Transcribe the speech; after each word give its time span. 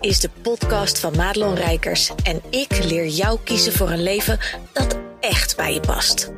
is 0.00 0.20
de 0.20 0.30
podcast 0.42 0.98
van 0.98 1.16
Madelon 1.16 1.54
Rijkers 1.54 2.12
en 2.22 2.42
ik 2.50 2.84
leer 2.84 3.06
jou 3.06 3.38
kiezen 3.44 3.72
voor 3.72 3.90
een 3.90 4.02
leven 4.02 4.38
dat 4.72 4.98
echt 5.20 5.56
bij 5.56 5.74
je 5.74 5.80
past. 5.80 6.32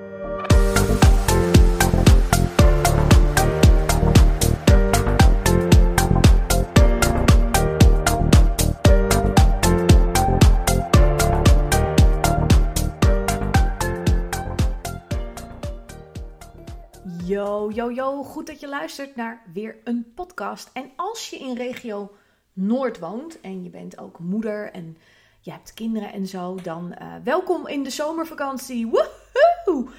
Yo, 17.25 17.71
yo, 17.71 17.91
yo, 17.91 18.23
goed 18.23 18.47
dat 18.47 18.61
je 18.61 18.69
luistert 18.69 19.17
naar 19.17 19.43
weer 19.53 19.77
een 19.85 20.13
podcast. 20.15 20.71
En 20.73 20.91
als 20.97 21.31
je 21.31 21.39
in 21.39 21.57
regio 21.57 22.11
Noord 22.53 22.99
woont 22.99 23.41
en 23.41 23.63
je 23.63 23.71
bent 23.71 23.99
ook 23.99 24.19
moeder 24.19 24.71
en 24.73 24.97
je 25.41 25.51
hebt 25.51 25.75
kinderen 25.75 26.13
en 26.13 26.27
zo, 26.27 26.55
dan 26.63 26.95
uh, 27.01 27.15
welkom 27.25 27.67
in 27.67 27.83
de 27.83 27.91
zomervakantie. 27.91 28.87
Woehoe! 28.87 29.91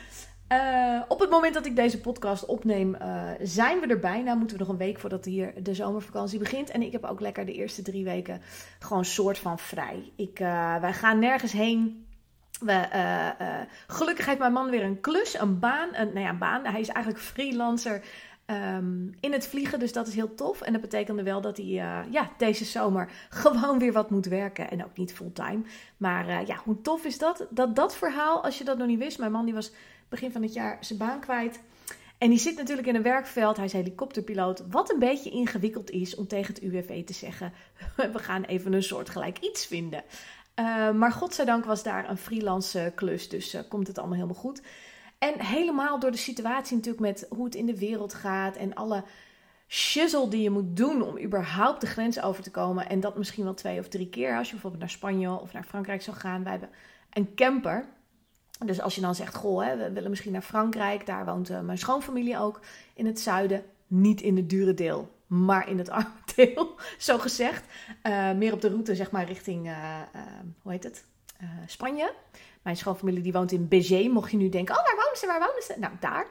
Uh, 0.52 1.02
op 1.08 1.20
het 1.20 1.30
moment 1.30 1.54
dat 1.54 1.66
ik 1.66 1.76
deze 1.76 2.02
podcast 2.02 2.46
opneem, 2.46 2.96
uh, 2.96 3.30
zijn 3.42 3.80
we 3.80 3.88
er 3.88 4.00
bijna. 4.00 4.34
Moeten 4.34 4.58
we 4.58 4.64
nog 4.64 4.72
een 4.72 4.80
week 4.80 5.00
voordat 5.00 5.26
hier 5.26 5.64
de 5.64 5.74
zomervakantie 5.74 6.40
begint. 6.40 6.70
En 6.70 6.82
ik 6.82 6.92
heb 6.92 7.04
ook 7.04 7.20
lekker 7.20 7.46
de 7.46 7.54
eerste 7.54 7.82
drie 7.82 8.04
weken 8.04 8.42
gewoon 8.80 9.06
soort 9.06 9.38
van 9.38 9.60
vrij. 9.60 10.12
Ik, 10.16 10.38
wij 10.82 10.94
gaan 10.94 11.20
nergens 11.20 11.52
heen. 11.52 12.08
We, 12.60 12.88
gelukkig 13.88 14.26
heeft 14.26 14.40
mijn 14.40 14.54
man 14.54 14.70
weer 14.70 14.84
een 14.84 15.02
klus, 15.02 15.40
een 15.40 15.60
baan. 15.60 15.90
Een, 15.96 16.08
nou 16.08 16.20
ja, 16.20 16.30
een 16.30 16.38
baan. 16.38 16.66
Hij 16.66 16.80
is 16.80 16.90
eigenlijk 16.90 17.24
freelancer 17.24 18.04
um, 18.46 19.16
in 19.20 19.32
het 19.32 19.48
vliegen, 19.48 19.80
dus 19.80 19.94
dat 19.94 20.08
is 20.08 20.16
heel 20.16 20.36
tof. 20.36 20.62
En 20.62 20.72
dat 20.72 20.82
betekende 20.82 21.24
wel 21.24 21.42
dat 21.42 21.58
hij 21.58 21.66
uh, 21.66 22.00
ja, 22.12 22.32
deze 22.38 22.66
zomer 22.66 23.12
gewoon 23.30 23.80
weer 23.80 23.94
wat 23.94 24.10
moet 24.10 24.26
werken. 24.26 24.72
En 24.72 24.86
ook 24.86 24.98
niet 24.98 25.14
fulltime. 25.14 25.62
Maar 25.98 26.48
ja, 26.48 26.56
hoe 26.64 26.82
tof 26.82 27.06
is 27.06 27.18
dat? 27.18 27.48
Dat 27.50 27.76
dat 27.76 27.96
verhaal, 27.96 28.44
als 28.44 28.58
je 28.58 28.64
dat 28.64 28.78
nog 28.78 28.88
niet 28.88 29.00
wist. 29.00 29.20
Mijn 29.20 29.32
man 29.32 29.46
die 29.46 29.54
was 29.54 29.72
begin 30.10 30.32
van 30.32 30.42
het 30.42 30.54
jaar 30.54 30.78
zijn 30.80 31.00
baan 31.00 31.20
kwijt. 31.20 31.60
En 32.18 32.30
die 32.30 32.40
zit 32.40 32.56
natuurlijk 32.56 32.88
in 32.88 32.96
een 32.96 33.02
werkveld. 33.02 33.56
Hij 33.56 33.66
is 33.66 33.74
helikopterpiloot. 33.74 34.64
Wat 34.70 34.92
een 34.92 35.00
beetje 35.00 35.30
ingewikkeld 35.30 35.90
is 35.90 36.16
om 36.16 36.28
tegen 36.28 36.54
het 36.54 36.64
UWV 36.64 37.06
te 37.06 37.14
zeggen: 37.14 37.54
we 38.14 38.20
gaan 38.20 38.44
even 38.44 38.74
een 38.74 38.84
soort 38.84 39.10
gelijk 39.10 39.40
iets 39.40 39.66
vinden. 39.66 40.04
Uh, 40.60 40.92
maar 40.92 41.12
godzijdank 41.12 41.66
was 41.66 41.84
daar 41.84 42.10
een 42.10 42.18
freelance 42.18 42.92
klus, 42.96 43.30
dus 43.30 43.58
komt 43.70 43.88
het 43.88 43.98
allemaal 43.98 44.16
helemaal 44.16 44.42
goed. 44.42 44.62
En 45.24 45.42
helemaal 45.42 46.00
door 46.00 46.12
de 46.12 46.18
situatie 46.18 46.76
natuurlijk 46.76 47.04
met 47.04 47.26
hoe 47.30 47.46
het 47.46 47.56
in 47.56 47.66
de 47.66 47.78
wereld 47.78 48.14
gaat 48.14 48.56
en 48.56 48.74
alle 48.74 49.04
shizzle 49.68 50.28
die 50.28 50.42
je 50.42 50.50
moet 50.50 50.78
doen 50.78 51.02
om 51.02 51.20
überhaupt 51.20 51.82
de 51.82 51.88
grens 51.88 52.22
over 52.22 52.44
te 52.44 52.52
komen. 52.52 52.90
En 52.90 53.00
dat 53.00 53.18
misschien 53.18 53.44
wel 53.44 53.54
twee 53.54 53.80
of 53.80 53.88
drie 53.88 54.10
keer 54.10 54.38
als 54.38 54.48
je 54.48 54.54
bijvoorbeeld 54.54 54.82
naar 54.82 54.92
Spanje 54.92 55.40
of 55.40 55.54
naar 55.54 55.64
Frankrijk 55.64 56.02
zou 56.02 56.18
gaan. 56.18 56.44
Wij 56.44 56.52
hebben 56.52 56.70
een 57.10 57.36
camper. 57.36 57.86
Dus 58.66 58.82
als 58.82 58.96
je 58.96 59.02
dan 59.02 59.16
zegt, 59.16 59.36
goh, 59.36 59.66
hè, 59.66 59.78
we 59.78 59.92
willen 59.92 60.10
misschien 60.10 60.32
naar 60.32 60.42
Frankrijk. 60.42 61.06
Daar 61.06 61.26
woont 61.26 61.50
uh, 61.50 61.60
mijn 61.60 61.78
schoonfamilie 61.78 62.40
ook 62.40 62.60
in 62.94 63.06
het 63.06 63.20
zuiden. 63.20 63.64
Niet 63.88 64.22
in 64.22 64.36
het 64.36 64.50
dure 64.50 64.74
deel 64.74 65.12
maar 65.28 65.70
in 65.70 65.78
het 65.78 65.90
arme 66.00 66.10
deel, 66.36 66.76
zo 66.98 67.18
gezegd. 67.18 67.66
Uh, 68.04 68.32
meer 68.32 68.54
op 68.54 68.62
de 68.62 68.70
route, 68.70 68.96
zeg 68.96 69.12
maar, 69.12 69.26
richting, 69.26 69.68
uh, 69.68 70.00
hoe 70.62 70.72
heet 70.72 70.84
het? 70.84 71.06
Spanje. 71.66 72.14
Mijn 72.64 72.78
schoonfamilie 72.78 73.22
die 73.22 73.32
woont 73.32 73.52
in 73.52 73.68
Béziers. 73.68 74.14
Mocht 74.14 74.32
je 74.32 74.38
nu 74.38 74.50
denken, 74.50 74.76
oh, 74.76 74.84
waar 74.84 74.96
wonen 74.96 75.18
ze, 75.18 75.28
waar 75.28 75.40
wonen 75.40 75.64
ze? 75.64 75.76
Nou, 75.80 75.94
daar. 76.00 76.28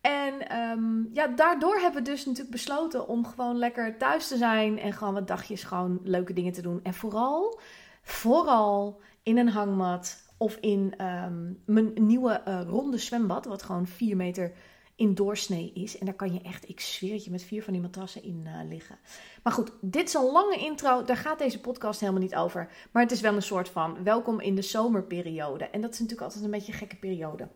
En 0.00 0.58
um, 0.58 1.10
ja, 1.12 1.26
daardoor 1.26 1.78
hebben 1.78 2.02
we 2.04 2.10
dus 2.10 2.24
natuurlijk 2.24 2.50
besloten 2.50 3.08
om 3.08 3.26
gewoon 3.26 3.58
lekker 3.58 3.98
thuis 3.98 4.28
te 4.28 4.36
zijn. 4.36 4.78
En 4.78 4.92
gewoon 4.92 5.14
wat 5.14 5.28
dagjes 5.28 5.62
gewoon 5.62 6.00
leuke 6.02 6.32
dingen 6.32 6.52
te 6.52 6.62
doen. 6.62 6.80
En 6.82 6.94
vooral, 6.94 7.60
vooral 8.02 9.00
in 9.22 9.38
een 9.38 9.48
hangmat 9.48 10.16
of 10.36 10.56
in 10.56 10.94
um, 11.04 11.62
mijn 11.66 11.92
nieuwe 11.94 12.64
ronde 12.68 12.98
zwembad. 12.98 13.44
Wat 13.44 13.62
gewoon 13.62 13.86
4 13.86 14.16
meter 14.16 14.52
in 15.00 15.14
doorsnee 15.14 15.72
is. 15.74 15.98
En 15.98 16.06
daar 16.06 16.14
kan 16.14 16.32
je 16.32 16.40
echt, 16.42 16.68
ik 16.68 16.80
zweer 16.80 17.12
het 17.12 17.24
je, 17.24 17.30
met 17.30 17.42
vier 17.42 17.62
van 17.62 17.72
die 17.72 17.82
matrassen 17.82 18.22
in 18.22 18.44
uh, 18.46 18.68
liggen. 18.68 18.98
Maar 19.42 19.52
goed, 19.52 19.72
dit 19.80 20.08
is 20.08 20.14
een 20.14 20.30
lange 20.30 20.56
intro. 20.56 21.04
Daar 21.04 21.16
gaat 21.16 21.38
deze 21.38 21.60
podcast 21.60 22.00
helemaal 22.00 22.20
niet 22.20 22.34
over. 22.34 22.70
Maar 22.90 23.02
het 23.02 23.12
is 23.12 23.20
wel 23.20 23.34
een 23.34 23.42
soort 23.42 23.68
van 23.68 24.04
welkom 24.04 24.40
in 24.40 24.54
de 24.54 24.62
zomerperiode. 24.62 25.64
En 25.64 25.80
dat 25.80 25.92
is 25.92 25.98
natuurlijk 25.98 26.26
altijd 26.26 26.44
een 26.44 26.50
beetje 26.50 26.72
een 26.72 26.78
gekke 26.78 26.96
periode. 26.96 27.48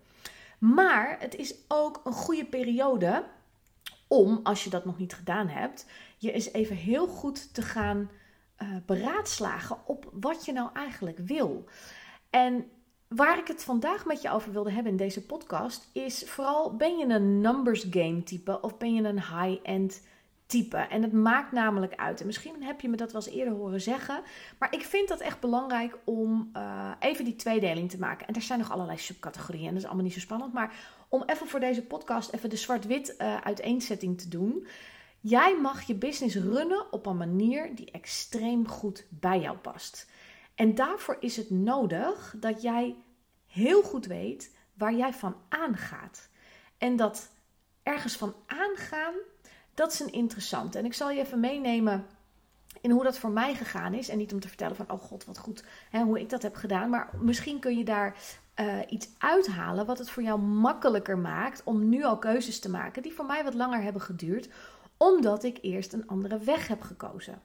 Maar 0.58 1.16
het 1.20 1.36
is 1.36 1.54
ook 1.68 2.00
een 2.04 2.12
goede 2.12 2.44
periode 2.44 3.24
om, 4.08 4.40
als 4.42 4.64
je 4.64 4.70
dat 4.70 4.84
nog 4.84 4.98
niet 4.98 5.14
gedaan 5.14 5.48
hebt, 5.48 5.86
je 6.18 6.32
eens 6.32 6.52
even 6.52 6.76
heel 6.76 7.06
goed 7.06 7.54
te 7.54 7.62
gaan 7.62 8.10
uh, 8.62 8.68
beraadslagen 8.86 9.78
op 9.86 10.10
wat 10.12 10.44
je 10.44 10.52
nou 10.52 10.70
eigenlijk 10.74 11.18
wil. 11.18 11.64
En 12.30 12.70
Waar 13.14 13.38
ik 13.38 13.48
het 13.48 13.64
vandaag 13.64 14.04
met 14.06 14.22
je 14.22 14.30
over 14.30 14.52
wilde 14.52 14.70
hebben 14.70 14.92
in 14.92 14.98
deze 14.98 15.26
podcast 15.26 15.88
is 15.92 16.22
vooral 16.26 16.76
ben 16.76 16.96
je 16.98 17.06
een 17.06 17.40
numbers 17.40 17.86
game 17.90 18.22
type 18.22 18.60
of 18.60 18.78
ben 18.78 18.94
je 18.94 19.02
een 19.02 19.20
high-end 19.20 20.02
type? 20.46 20.76
En 20.76 21.02
het 21.02 21.12
maakt 21.12 21.52
namelijk 21.52 21.94
uit. 21.94 22.20
En 22.20 22.26
misschien 22.26 22.62
heb 22.62 22.80
je 22.80 22.88
me 22.88 22.96
dat 22.96 23.12
wel 23.12 23.22
eens 23.22 23.34
eerder 23.34 23.54
horen 23.54 23.80
zeggen, 23.80 24.22
maar 24.58 24.74
ik 24.74 24.82
vind 24.82 25.08
dat 25.08 25.20
echt 25.20 25.40
belangrijk 25.40 25.98
om 26.04 26.50
uh, 26.56 26.90
even 27.00 27.24
die 27.24 27.36
tweedeling 27.36 27.90
te 27.90 27.98
maken. 27.98 28.26
En 28.26 28.34
er 28.34 28.42
zijn 28.42 28.58
nog 28.58 28.72
allerlei 28.72 28.98
subcategorieën 28.98 29.66
en 29.66 29.72
dat 29.72 29.82
is 29.82 29.86
allemaal 29.86 30.04
niet 30.04 30.14
zo 30.14 30.20
spannend, 30.20 30.52
maar 30.52 30.74
om 31.08 31.22
even 31.26 31.46
voor 31.46 31.60
deze 31.60 31.82
podcast 31.82 32.32
even 32.32 32.50
de 32.50 32.56
zwart-wit 32.56 33.14
uh, 33.18 33.36
uiteenzetting 33.36 34.20
te 34.20 34.28
doen. 34.28 34.66
Jij 35.20 35.58
mag 35.60 35.82
je 35.82 35.94
business 35.94 36.36
runnen 36.36 36.92
op 36.92 37.06
een 37.06 37.16
manier 37.16 37.74
die 37.74 37.90
extreem 37.90 38.68
goed 38.68 39.06
bij 39.08 39.40
jou 39.40 39.56
past. 39.56 40.06
En 40.54 40.74
daarvoor 40.74 41.16
is 41.20 41.36
het 41.36 41.50
nodig 41.50 42.34
dat 42.38 42.62
jij 42.62 42.96
heel 43.46 43.82
goed 43.82 44.06
weet 44.06 44.56
waar 44.74 44.94
jij 44.94 45.12
van 45.12 45.36
aangaat. 45.48 46.28
En 46.78 46.96
dat 46.96 47.30
ergens 47.82 48.16
van 48.16 48.34
aangaan, 48.46 49.14
dat 49.74 49.92
is 49.92 50.00
een 50.00 50.12
interessante. 50.12 50.78
En 50.78 50.84
ik 50.84 50.94
zal 50.94 51.10
je 51.10 51.20
even 51.20 51.40
meenemen 51.40 52.06
in 52.80 52.90
hoe 52.90 53.04
dat 53.04 53.18
voor 53.18 53.30
mij 53.30 53.54
gegaan 53.54 53.94
is. 53.94 54.08
En 54.08 54.18
niet 54.18 54.32
om 54.32 54.40
te 54.40 54.48
vertellen 54.48 54.76
van, 54.76 54.90
oh 54.90 55.00
god, 55.00 55.24
wat 55.24 55.38
goed, 55.38 55.64
hè, 55.90 56.02
hoe 56.02 56.20
ik 56.20 56.30
dat 56.30 56.42
heb 56.42 56.54
gedaan. 56.54 56.90
Maar 56.90 57.10
misschien 57.20 57.60
kun 57.60 57.78
je 57.78 57.84
daar 57.84 58.16
uh, 58.60 58.78
iets 58.88 59.08
uithalen 59.18 59.86
wat 59.86 59.98
het 59.98 60.10
voor 60.10 60.22
jou 60.22 60.40
makkelijker 60.40 61.18
maakt 61.18 61.62
om 61.64 61.88
nu 61.88 62.04
al 62.04 62.18
keuzes 62.18 62.60
te 62.60 62.70
maken 62.70 63.02
die 63.02 63.12
voor 63.12 63.24
mij 63.24 63.44
wat 63.44 63.54
langer 63.54 63.82
hebben 63.82 64.02
geduurd, 64.02 64.48
omdat 64.96 65.42
ik 65.44 65.58
eerst 65.62 65.92
een 65.92 66.06
andere 66.06 66.38
weg 66.38 66.68
heb 66.68 66.82
gekozen. 66.82 67.42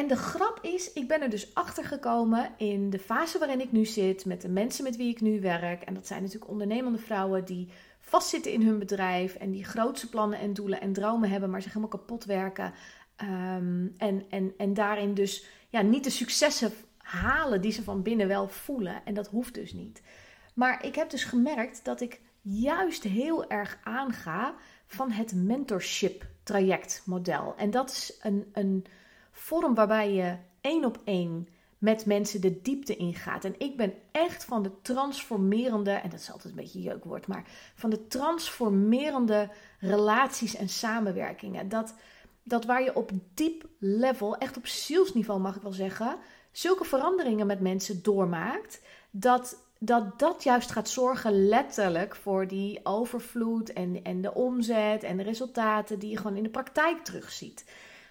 En 0.00 0.08
de 0.08 0.16
grap 0.16 0.58
is, 0.62 0.92
ik 0.92 1.08
ben 1.08 1.22
er 1.22 1.30
dus 1.30 1.54
achter 1.54 1.84
gekomen 1.84 2.50
in 2.56 2.90
de 2.90 2.98
fase 2.98 3.38
waarin 3.38 3.60
ik 3.60 3.72
nu 3.72 3.84
zit, 3.84 4.24
met 4.24 4.42
de 4.42 4.48
mensen 4.48 4.84
met 4.84 4.96
wie 4.96 5.10
ik 5.10 5.20
nu 5.20 5.40
werk. 5.40 5.82
En 5.82 5.94
dat 5.94 6.06
zijn 6.06 6.22
natuurlijk 6.22 6.50
ondernemende 6.50 6.98
vrouwen 6.98 7.44
die 7.44 7.68
vastzitten 7.98 8.52
in 8.52 8.62
hun 8.62 8.78
bedrijf 8.78 9.34
en 9.34 9.50
die 9.50 9.64
grootste 9.64 10.08
plannen 10.08 10.38
en 10.38 10.52
doelen 10.52 10.80
en 10.80 10.92
dromen 10.92 11.30
hebben, 11.30 11.50
maar 11.50 11.62
zich 11.62 11.72
helemaal 11.72 11.98
kapot 11.98 12.24
werken. 12.24 12.72
Um, 13.22 13.94
en, 13.96 14.24
en, 14.30 14.54
en 14.56 14.74
daarin 14.74 15.14
dus 15.14 15.44
ja, 15.68 15.82
niet 15.82 16.04
de 16.04 16.10
successen 16.10 16.72
halen 16.98 17.60
die 17.60 17.72
ze 17.72 17.82
van 17.82 18.02
binnen 18.02 18.28
wel 18.28 18.48
voelen. 18.48 19.04
En 19.04 19.14
dat 19.14 19.28
hoeft 19.28 19.54
dus 19.54 19.72
niet. 19.72 20.02
Maar 20.54 20.84
ik 20.84 20.94
heb 20.94 21.10
dus 21.10 21.24
gemerkt 21.24 21.84
dat 21.84 22.00
ik 22.00 22.20
juist 22.42 23.02
heel 23.02 23.50
erg 23.50 23.78
aanga 23.82 24.54
van 24.86 25.10
het 25.10 25.34
mentorship 25.34 26.26
traject 26.42 27.02
model. 27.06 27.54
En 27.56 27.70
dat 27.70 27.90
is 27.90 28.18
een, 28.22 28.48
een 28.52 28.84
vorm 29.40 29.74
waarbij 29.74 30.12
je 30.12 30.36
één 30.60 30.84
op 30.84 30.98
één 31.04 31.48
met 31.78 32.06
mensen 32.06 32.40
de 32.40 32.62
diepte 32.62 32.96
ingaat. 32.96 33.44
En 33.44 33.54
ik 33.58 33.76
ben 33.76 33.94
echt 34.12 34.44
van 34.44 34.62
de 34.62 34.70
transformerende, 34.82 35.90
en 35.90 36.10
dat 36.10 36.20
is 36.20 36.32
altijd 36.32 36.54
een 36.54 36.60
beetje 36.60 36.82
jeukwoord, 36.82 37.26
maar 37.26 37.44
van 37.74 37.90
de 37.90 38.06
transformerende 38.06 39.48
relaties 39.78 40.56
en 40.56 40.68
samenwerkingen. 40.68 41.68
Dat, 41.68 41.94
dat 42.42 42.64
waar 42.64 42.82
je 42.82 42.96
op 42.96 43.10
diep 43.34 43.64
level, 43.78 44.36
echt 44.36 44.56
op 44.56 44.66
zielsniveau 44.66 45.40
mag 45.40 45.56
ik 45.56 45.62
wel 45.62 45.72
zeggen, 45.72 46.16
zulke 46.52 46.84
veranderingen 46.84 47.46
met 47.46 47.60
mensen 47.60 48.02
doormaakt, 48.02 48.80
dat 49.10 49.68
dat 49.82 50.18
dat 50.18 50.42
juist 50.42 50.70
gaat 50.70 50.88
zorgen 50.88 51.48
letterlijk 51.48 52.16
voor 52.16 52.46
die 52.46 52.80
overvloed 52.82 53.72
en, 53.72 54.02
en 54.02 54.20
de 54.20 54.34
omzet 54.34 55.02
en 55.02 55.16
de 55.16 55.22
resultaten 55.22 55.98
die 55.98 56.10
je 56.10 56.16
gewoon 56.16 56.36
in 56.36 56.42
de 56.42 56.48
praktijk 56.48 57.04
terugziet. 57.04 57.64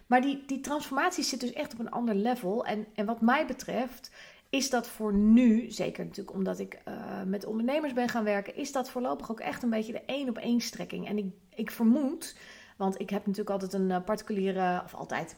Maar 0.09 0.21
die, 0.21 0.43
die 0.45 0.59
transformatie 0.59 1.23
zit 1.23 1.39
dus 1.39 1.53
echt 1.53 1.73
op 1.73 1.79
een 1.79 1.91
ander 1.91 2.15
level. 2.15 2.65
En, 2.65 2.87
en 2.93 3.05
wat 3.05 3.21
mij 3.21 3.45
betreft 3.45 4.11
is 4.49 4.69
dat 4.69 4.87
voor 4.87 5.13
nu, 5.13 5.71
zeker 5.71 6.03
natuurlijk 6.05 6.37
omdat 6.37 6.59
ik 6.59 6.81
uh, 6.87 6.93
met 7.25 7.45
ondernemers 7.45 7.93
ben 7.93 8.09
gaan 8.09 8.23
werken, 8.23 8.55
is 8.55 8.71
dat 8.71 8.89
voorlopig 8.89 9.31
ook 9.31 9.39
echt 9.39 9.63
een 9.63 9.69
beetje 9.69 9.91
de 9.91 10.01
één 10.05 10.29
op 10.29 10.37
één 10.37 10.61
strekking. 10.61 11.07
En 11.07 11.17
ik, 11.17 11.25
ik 11.55 11.71
vermoed, 11.71 12.37
want 12.77 12.99
ik 12.99 13.09
heb 13.09 13.25
natuurlijk 13.25 13.49
altijd 13.49 13.73
een 13.73 13.89
uh, 13.89 14.03
particuliere, 14.05 14.81
of 14.85 14.93
altijd, 14.93 15.35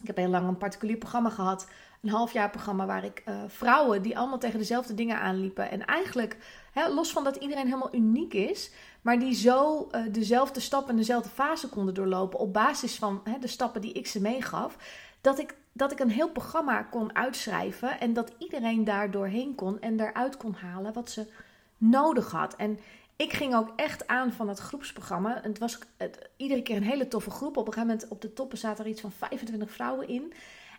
ik 0.00 0.06
heb 0.06 0.16
heel 0.16 0.28
lang 0.28 0.48
een 0.48 0.58
particulier 0.58 0.96
programma 0.96 1.30
gehad. 1.30 1.68
Een 2.06 2.12
half 2.12 2.32
jaar 2.32 2.50
programma 2.50 2.86
waar 2.86 3.04
ik 3.04 3.22
uh, 3.28 3.34
vrouwen 3.46 4.02
die 4.02 4.18
allemaal 4.18 4.38
tegen 4.38 4.58
dezelfde 4.58 4.94
dingen 4.94 5.20
aanliepen. 5.20 5.70
En 5.70 5.84
eigenlijk, 5.84 6.36
hè, 6.72 6.88
los 6.88 7.12
van 7.12 7.24
dat 7.24 7.36
iedereen 7.36 7.64
helemaal 7.64 7.94
uniek 7.94 8.34
is, 8.34 8.70
maar 9.02 9.18
die 9.18 9.34
zo 9.34 9.88
uh, 9.92 10.00
dezelfde 10.12 10.60
stappen 10.60 10.90
en 10.90 10.96
dezelfde 10.96 11.28
fase 11.28 11.68
konden 11.68 11.94
doorlopen 11.94 12.38
op 12.38 12.52
basis 12.52 12.96
van 12.96 13.20
hè, 13.24 13.38
de 13.38 13.46
stappen 13.46 13.80
die 13.80 13.92
ik 13.92 14.06
ze 14.06 14.20
meegaf. 14.20 14.76
Dat 15.20 15.38
ik 15.38 15.54
dat 15.72 15.92
ik 15.92 15.98
een 15.98 16.10
heel 16.10 16.30
programma 16.30 16.82
kon 16.82 17.14
uitschrijven 17.16 18.00
en 18.00 18.12
dat 18.12 18.32
iedereen 18.38 18.84
daar 18.84 19.10
doorheen 19.10 19.54
kon 19.54 19.80
en 19.80 19.96
daaruit 19.96 20.36
kon 20.36 20.54
halen 20.54 20.92
wat 20.92 21.10
ze 21.10 21.26
nodig 21.76 22.30
had. 22.30 22.56
En 22.56 22.78
ik 23.16 23.32
ging 23.32 23.54
ook 23.54 23.72
echt 23.76 24.06
aan 24.06 24.32
van 24.32 24.48
het 24.48 24.58
groepsprogramma. 24.58 25.40
Het 25.42 25.58
was 25.58 25.78
iedere 26.36 26.62
keer 26.62 26.76
een 26.76 26.82
hele 26.82 27.08
toffe 27.08 27.30
groep. 27.30 27.56
Op 27.56 27.66
een 27.66 27.72
gegeven 27.72 27.94
moment 27.94 28.08
op 28.08 28.20
de 28.20 28.32
toppen 28.32 28.58
zaten 28.58 28.84
er 28.84 28.90
iets 28.90 29.00
van 29.00 29.12
25 29.12 29.70
vrouwen 29.70 30.08
in. 30.08 30.32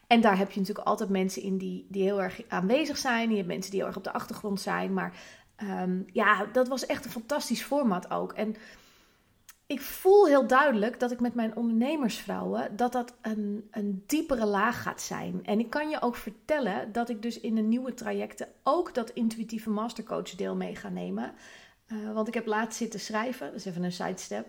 En 0.08 0.22
daar 0.22 0.38
heb 0.38 0.52
je 0.52 0.60
natuurlijk 0.60 0.88
altijd 0.88 1.10
mensen 1.10 1.42
in 1.42 1.58
die, 1.58 1.86
die 1.90 2.04
heel 2.04 2.22
erg 2.22 2.42
aanwezig 2.48 2.98
zijn. 2.98 3.30
Je 3.30 3.36
hebt 3.36 3.48
mensen 3.48 3.72
die 3.72 3.80
heel 3.80 3.88
erg 3.88 3.98
op 3.98 4.04
de 4.04 4.14
achtergrond 4.14 4.62
zijn. 4.62 4.94
Maar 4.94 5.20
um, 5.64 6.06
ja, 6.12 6.46
dat 6.46 6.68
was 6.68 6.86
echt 6.86 7.06
een 7.06 7.12
fantastisch 7.12 7.64
format 7.64 8.12
ook. 8.12 8.34
En 8.34 8.56
ik 9.68 9.82
voel 9.82 10.28
heel 10.28 10.48
duidelijk 10.48 11.00
dat 11.00 11.12
ik 11.12 11.20
met 11.20 11.34
mijn 11.34 11.56
ondernemersvrouwen 11.56 12.76
dat 12.76 12.92
dat 12.92 13.14
een, 13.22 13.68
een 13.72 14.04
diepere 14.06 14.46
laag 14.46 14.82
gaat 14.82 15.02
zijn. 15.02 15.40
En 15.46 15.60
ik 15.60 15.70
kan 15.70 15.90
je 15.90 16.02
ook 16.02 16.16
vertellen 16.16 16.92
dat 16.92 17.10
ik 17.10 17.22
dus 17.22 17.40
in 17.40 17.56
de 17.56 17.62
nieuwe 17.62 17.94
trajecten 17.94 18.48
ook 18.64 18.94
dat 18.94 19.10
intuïtieve 19.10 19.70
mastercoach 19.70 20.36
deel 20.36 20.56
mee 20.56 20.76
ga 20.76 20.90
nemen. 20.90 21.34
Uh, 21.88 22.14
want 22.14 22.28
ik 22.28 22.34
heb 22.34 22.46
laatst 22.46 22.78
zitten 22.78 23.00
schrijven, 23.00 23.48
dat 23.48 23.56
is 23.56 23.66
even 23.66 23.84
een 23.84 23.92
sidestep. 23.92 24.48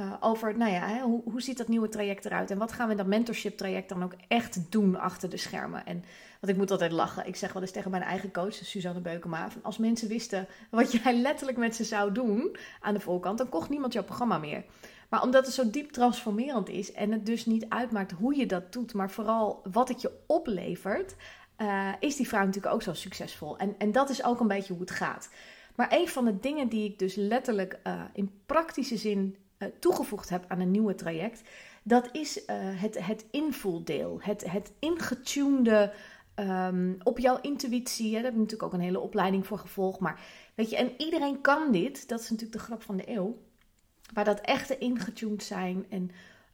Uh, 0.00 0.12
over, 0.20 0.56
nou 0.56 0.72
ja, 0.72 0.86
hè, 0.86 1.00
hoe, 1.00 1.22
hoe 1.24 1.42
ziet 1.42 1.58
dat 1.58 1.68
nieuwe 1.68 1.88
traject 1.88 2.24
eruit? 2.24 2.50
En 2.50 2.58
wat 2.58 2.72
gaan 2.72 2.86
we 2.86 2.90
in 2.90 2.98
dat 2.98 3.06
mentorship 3.06 3.56
traject 3.56 3.88
dan 3.88 4.02
ook 4.02 4.14
echt 4.28 4.72
doen 4.72 4.96
achter 4.96 5.30
de 5.30 5.36
schermen? 5.36 5.86
En 5.86 6.04
want 6.40 6.52
ik 6.52 6.56
moet 6.56 6.70
altijd 6.70 6.92
lachen. 6.92 7.26
Ik 7.26 7.36
zeg 7.36 7.52
wel 7.52 7.62
eens 7.62 7.70
tegen 7.70 7.90
mijn 7.90 8.02
eigen 8.02 8.32
coach, 8.32 8.54
Suzanne 8.54 9.00
Beukema, 9.00 9.48
als 9.62 9.78
mensen 9.78 10.08
wisten 10.08 10.48
wat 10.70 10.92
jij 10.92 11.14
letterlijk 11.28 11.58
met 11.58 11.76
ze 11.76 11.84
zou 11.84 12.12
doen 12.12 12.56
aan 12.80 12.94
de 12.94 13.00
voorkant, 13.00 13.38
dan 13.38 13.48
kocht 13.48 13.68
niemand 13.68 13.92
jouw 13.92 14.04
programma 14.04 14.38
meer. 14.38 14.64
Maar 15.08 15.22
omdat 15.22 15.44
het 15.46 15.54
zo 15.54 15.70
diep 15.70 15.90
transformerend 15.90 16.68
is 16.68 16.92
en 16.92 17.12
het 17.12 17.26
dus 17.26 17.46
niet 17.46 17.66
uitmaakt 17.68 18.12
hoe 18.12 18.36
je 18.36 18.46
dat 18.46 18.72
doet, 18.72 18.94
maar 18.94 19.10
vooral 19.10 19.62
wat 19.72 19.88
het 19.88 20.00
je 20.00 20.10
oplevert, 20.26 21.14
uh, 21.58 21.88
is 22.00 22.16
die 22.16 22.28
vrouw 22.28 22.44
natuurlijk 22.44 22.74
ook 22.74 22.82
zo 22.82 22.92
succesvol. 22.92 23.58
En, 23.58 23.74
en 23.78 23.92
dat 23.92 24.10
is 24.10 24.24
ook 24.24 24.40
een 24.40 24.48
beetje 24.48 24.72
hoe 24.72 24.82
het 24.82 24.90
gaat. 24.90 25.28
Maar 25.74 25.92
een 25.92 26.08
van 26.08 26.24
de 26.24 26.40
dingen 26.40 26.68
die 26.68 26.90
ik 26.90 26.98
dus 26.98 27.14
letterlijk 27.14 27.78
uh, 27.86 28.02
in 28.12 28.30
praktische 28.46 28.96
zin 28.96 29.36
toegevoegd 29.78 30.28
heb 30.28 30.44
aan 30.48 30.60
een 30.60 30.70
nieuwe 30.70 30.94
traject, 30.94 31.42
dat 31.82 32.08
is 32.12 32.42
het, 32.56 33.06
het 33.06 33.24
invoeldeel. 33.30 34.18
Het, 34.22 34.50
het 34.50 34.72
Um, 36.40 36.96
op 37.02 37.18
jouw 37.18 37.38
intuïtie. 37.40 38.06
Hè? 38.06 38.14
Daar 38.14 38.22
heb 38.22 38.32
je 38.32 38.38
natuurlijk 38.38 38.62
ook 38.62 38.72
een 38.72 38.84
hele 38.84 39.00
opleiding 39.00 39.46
voor 39.46 39.58
gevolgd. 39.58 40.00
Maar 40.00 40.20
weet 40.54 40.70
je, 40.70 40.76
en 40.76 40.92
iedereen 40.98 41.40
kan 41.40 41.72
dit. 41.72 42.08
Dat 42.08 42.20
is 42.20 42.30
natuurlijk 42.30 42.58
de 42.58 42.64
grap 42.64 42.82
van 42.82 42.96
de 42.96 43.10
eeuw. 43.10 43.38
Waar 44.12 44.24
dat 44.24 44.40
echte 44.40 44.78
ingetuned 44.78 45.42
zijn 45.42 45.86
en 45.88 46.10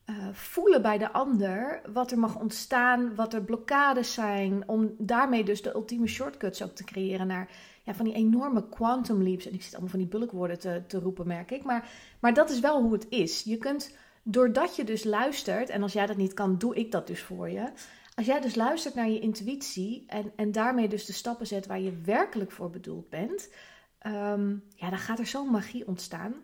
uh, 0.07 0.29
voelen 0.33 0.83
bij 0.83 0.99
de 0.99 1.13
ander 1.13 1.81
wat 1.93 2.11
er 2.11 2.19
mag 2.19 2.37
ontstaan, 2.37 3.15
wat 3.15 3.35
er 3.35 3.43
blokkades 3.43 4.15
zijn. 4.15 4.69
Om 4.69 4.95
daarmee 4.99 5.45
dus 5.45 5.63
de 5.63 5.75
ultieme 5.75 6.07
shortcuts 6.07 6.63
ook 6.63 6.75
te 6.75 6.85
creëren 6.85 7.27
naar 7.27 7.51
ja, 7.83 7.95
van 7.95 8.05
die 8.05 8.15
enorme 8.15 8.69
quantum 8.69 9.23
leaps. 9.23 9.47
En 9.47 9.55
ik 9.55 9.63
zit 9.63 9.73
allemaal 9.73 9.91
van 9.91 9.99
die 9.99 10.09
bulkwoorden 10.09 10.59
te, 10.59 10.83
te 10.87 10.99
roepen, 10.99 11.27
merk 11.27 11.51
ik. 11.51 11.65
Maar, 11.65 11.91
maar 12.21 12.35
dat 12.35 12.51
is 12.51 12.61
wel 12.61 12.83
hoe 12.83 12.93
het 12.93 13.07
is. 13.09 13.43
Je 13.43 13.57
kunt, 13.57 13.97
doordat 14.23 14.77
je 14.77 14.85
dus 14.85 15.05
luistert, 15.05 15.69
en 15.69 15.83
als 15.83 15.93
jij 15.93 16.07
dat 16.07 16.17
niet 16.17 16.35
kan, 16.35 16.59
doe 16.59 16.75
ik 16.75 16.93
dat 16.93 17.07
dus 17.07 17.23
voor 17.23 17.51
je 17.51 17.73
als 18.21 18.29
jij 18.29 18.41
dus 18.41 18.55
luistert 18.55 18.95
naar 18.95 19.09
je 19.09 19.19
intuïtie 19.19 20.05
en, 20.07 20.33
en 20.37 20.53
daarmee 20.53 20.89
dus 20.89 21.05
de 21.05 21.13
stappen 21.13 21.47
zet 21.47 21.67
waar 21.67 21.81
je 21.81 22.01
werkelijk 22.01 22.53
voor 22.53 22.71
bedoeld 22.71 23.09
bent, 23.09 23.53
ehm, 23.99 24.57
ja, 24.75 24.91
dan 24.91 24.99
gaat 24.99 25.19
er 25.19 25.27
zo'n 25.27 25.51
magie 25.51 25.87
ontstaan. 25.87 26.35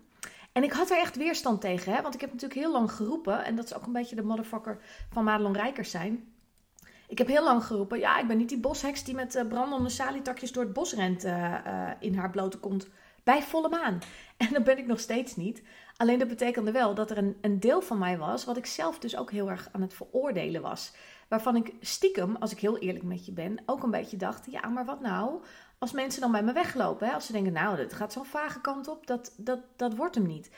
En 0.52 0.62
ik 0.62 0.72
had 0.72 0.90
er 0.90 0.98
echt 0.98 1.16
weerstand 1.16 1.60
tegen, 1.60 1.92
hè? 1.92 2.02
want 2.02 2.14
ik 2.14 2.20
heb 2.20 2.32
natuurlijk 2.32 2.60
heel 2.60 2.72
lang 2.72 2.92
geroepen, 2.92 3.44
en 3.44 3.56
dat 3.56 3.64
is 3.64 3.74
ook 3.74 3.86
een 3.86 3.92
beetje 3.92 4.16
de 4.16 4.22
motherfucker 4.22 4.78
van 5.10 5.24
Madelon 5.24 5.52
Rijkers 5.52 5.90
zijn. 5.90 6.34
Ik 7.08 7.18
heb 7.18 7.26
heel 7.26 7.44
lang 7.44 7.64
geroepen, 7.64 7.98
ja, 7.98 8.18
ik 8.18 8.26
ben 8.26 8.36
niet 8.36 8.48
die 8.48 8.60
bosheks 8.60 9.04
die 9.04 9.14
met 9.14 9.34
uh, 9.34 9.48
brandende 9.48 9.88
salietakjes 9.88 10.52
door 10.52 10.62
het 10.62 10.72
bos 10.72 10.92
rent 10.92 11.24
uh, 11.24 11.54
in 12.00 12.14
haar 12.14 12.30
blote 12.30 12.58
kont 12.58 12.88
bij 13.26 13.42
volle 13.42 13.68
maan. 13.68 13.98
En 14.36 14.52
dat 14.52 14.64
ben 14.64 14.78
ik 14.78 14.86
nog 14.86 15.00
steeds 15.00 15.36
niet. 15.36 15.62
Alleen 15.96 16.18
dat 16.18 16.28
betekende 16.28 16.72
wel 16.72 16.94
dat 16.94 17.10
er 17.10 17.18
een, 17.18 17.36
een 17.40 17.60
deel 17.60 17.80
van 17.80 17.98
mij 17.98 18.18
was, 18.18 18.44
wat 18.44 18.56
ik 18.56 18.66
zelf 18.66 18.98
dus 18.98 19.16
ook 19.16 19.30
heel 19.30 19.50
erg 19.50 19.68
aan 19.72 19.80
het 19.80 19.94
veroordelen 19.94 20.62
was. 20.62 20.92
Waarvan 21.28 21.56
ik 21.56 21.72
stiekem, 21.80 22.36
als 22.36 22.52
ik 22.52 22.60
heel 22.60 22.78
eerlijk 22.78 23.04
met 23.04 23.26
je 23.26 23.32
ben, 23.32 23.62
ook 23.66 23.82
een 23.82 23.90
beetje 23.90 24.16
dacht: 24.16 24.50
ja, 24.50 24.68
maar 24.68 24.84
wat 24.84 25.00
nou 25.00 25.42
als 25.78 25.92
mensen 25.92 26.20
dan 26.20 26.32
bij 26.32 26.42
me 26.42 26.52
weglopen? 26.52 27.06
Hè? 27.06 27.12
Als 27.12 27.26
ze 27.26 27.32
denken: 27.32 27.52
nou, 27.52 27.76
dit 27.76 27.92
gaat 27.92 28.12
zo'n 28.12 28.24
vage 28.24 28.60
kant 28.60 28.88
op, 28.88 29.06
dat, 29.06 29.34
dat, 29.36 29.60
dat 29.76 29.94
wordt 29.94 30.14
hem 30.14 30.26
niet. 30.26 30.50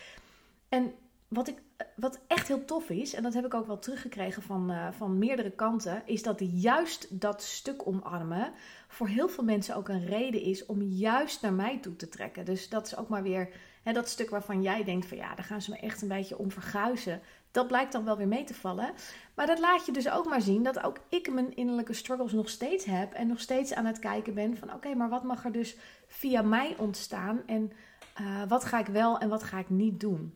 En 0.68 0.92
wat, 1.28 1.48
ik, 1.48 1.62
wat 1.96 2.20
echt 2.26 2.48
heel 2.48 2.64
tof 2.64 2.90
is, 2.90 3.14
en 3.14 3.22
dat 3.22 3.34
heb 3.34 3.44
ik 3.44 3.54
ook 3.54 3.66
wel 3.66 3.78
teruggekregen 3.78 4.42
van, 4.42 4.70
uh, 4.70 4.88
van 4.92 5.18
meerdere 5.18 5.50
kanten, 5.50 6.02
is 6.04 6.22
dat 6.22 6.40
juist 6.52 7.20
dat 7.20 7.42
stuk 7.42 7.86
omarmen 7.86 8.52
voor 8.88 9.08
heel 9.08 9.28
veel 9.28 9.44
mensen 9.44 9.76
ook 9.76 9.88
een 9.88 10.06
reden 10.06 10.42
is 10.42 10.66
om 10.66 10.82
juist 10.82 11.42
naar 11.42 11.52
mij 11.52 11.78
toe 11.78 11.96
te 11.96 12.08
trekken. 12.08 12.44
Dus 12.44 12.68
dat 12.68 12.86
is 12.86 12.96
ook 12.96 13.08
maar 13.08 13.22
weer 13.22 13.48
hè, 13.82 13.92
dat 13.92 14.08
stuk 14.08 14.30
waarvan 14.30 14.62
jij 14.62 14.84
denkt: 14.84 15.06
van 15.06 15.16
ja, 15.16 15.34
daar 15.34 15.44
gaan 15.44 15.62
ze 15.62 15.70
me 15.70 15.76
echt 15.76 16.02
een 16.02 16.08
beetje 16.08 16.38
om 16.38 16.50
verguizen. 16.50 17.20
Dat 17.50 17.66
blijkt 17.66 17.92
dan 17.92 18.04
wel 18.04 18.16
weer 18.16 18.28
mee 18.28 18.44
te 18.44 18.54
vallen. 18.54 18.92
Maar 19.34 19.46
dat 19.46 19.58
laat 19.58 19.86
je 19.86 19.92
dus 19.92 20.10
ook 20.10 20.28
maar 20.28 20.40
zien 20.42 20.62
dat 20.62 20.82
ook 20.82 20.98
ik 21.08 21.32
mijn 21.32 21.56
innerlijke 21.56 21.92
struggles 21.92 22.32
nog 22.32 22.48
steeds 22.48 22.84
heb. 22.84 23.12
En 23.12 23.26
nog 23.26 23.40
steeds 23.40 23.74
aan 23.74 23.86
het 23.86 23.98
kijken 23.98 24.34
ben 24.34 24.56
van 24.56 24.72
oké, 24.72 24.94
maar 24.94 25.08
wat 25.08 25.24
mag 25.24 25.44
er 25.44 25.52
dus 25.52 25.76
via 26.06 26.42
mij 26.42 26.74
ontstaan? 26.78 27.42
En 27.46 27.72
uh, 28.20 28.42
wat 28.48 28.64
ga 28.64 28.78
ik 28.78 28.86
wel 28.86 29.18
en 29.18 29.28
wat 29.28 29.42
ga 29.42 29.58
ik 29.58 29.70
niet 29.70 30.00
doen? 30.00 30.34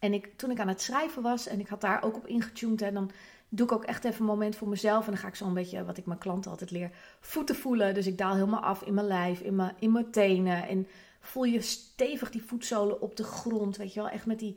En 0.00 0.12
ik, 0.12 0.32
toen 0.36 0.50
ik 0.50 0.60
aan 0.60 0.68
het 0.68 0.80
schrijven 0.80 1.22
was 1.22 1.46
en 1.46 1.60
ik 1.60 1.68
had 1.68 1.80
daar 1.80 2.02
ook 2.02 2.16
op 2.16 2.26
ingetuned. 2.26 2.82
En 2.82 2.94
dan 2.94 3.10
doe 3.48 3.66
ik 3.66 3.72
ook 3.72 3.84
echt 3.84 4.04
even 4.04 4.20
een 4.20 4.26
moment 4.26 4.56
voor 4.56 4.68
mezelf. 4.68 5.04
En 5.04 5.10
dan 5.12 5.20
ga 5.20 5.28
ik 5.28 5.34
zo 5.34 5.46
een 5.46 5.54
beetje, 5.54 5.84
wat 5.84 5.98
ik 5.98 6.06
mijn 6.06 6.18
klanten 6.18 6.50
altijd 6.50 6.70
leer, 6.70 6.90
voeten 7.20 7.54
voelen. 7.54 7.94
Dus 7.94 8.06
ik 8.06 8.18
daal 8.18 8.34
helemaal 8.34 8.62
af 8.62 8.82
in 8.82 8.94
mijn 8.94 9.06
lijf, 9.06 9.40
in 9.40 9.56
mijn, 9.56 9.74
in 9.78 9.92
mijn 9.92 10.10
tenen. 10.10 10.68
En 10.68 10.86
voel 11.20 11.44
je 11.44 11.60
stevig 11.60 12.30
die 12.30 12.42
voetzolen 12.42 13.00
op 13.00 13.16
de 13.16 13.24
grond. 13.24 13.76
Weet 13.76 13.94
je 13.94 14.00
wel, 14.00 14.08
echt 14.08 14.26
met 14.26 14.38
die 14.38 14.56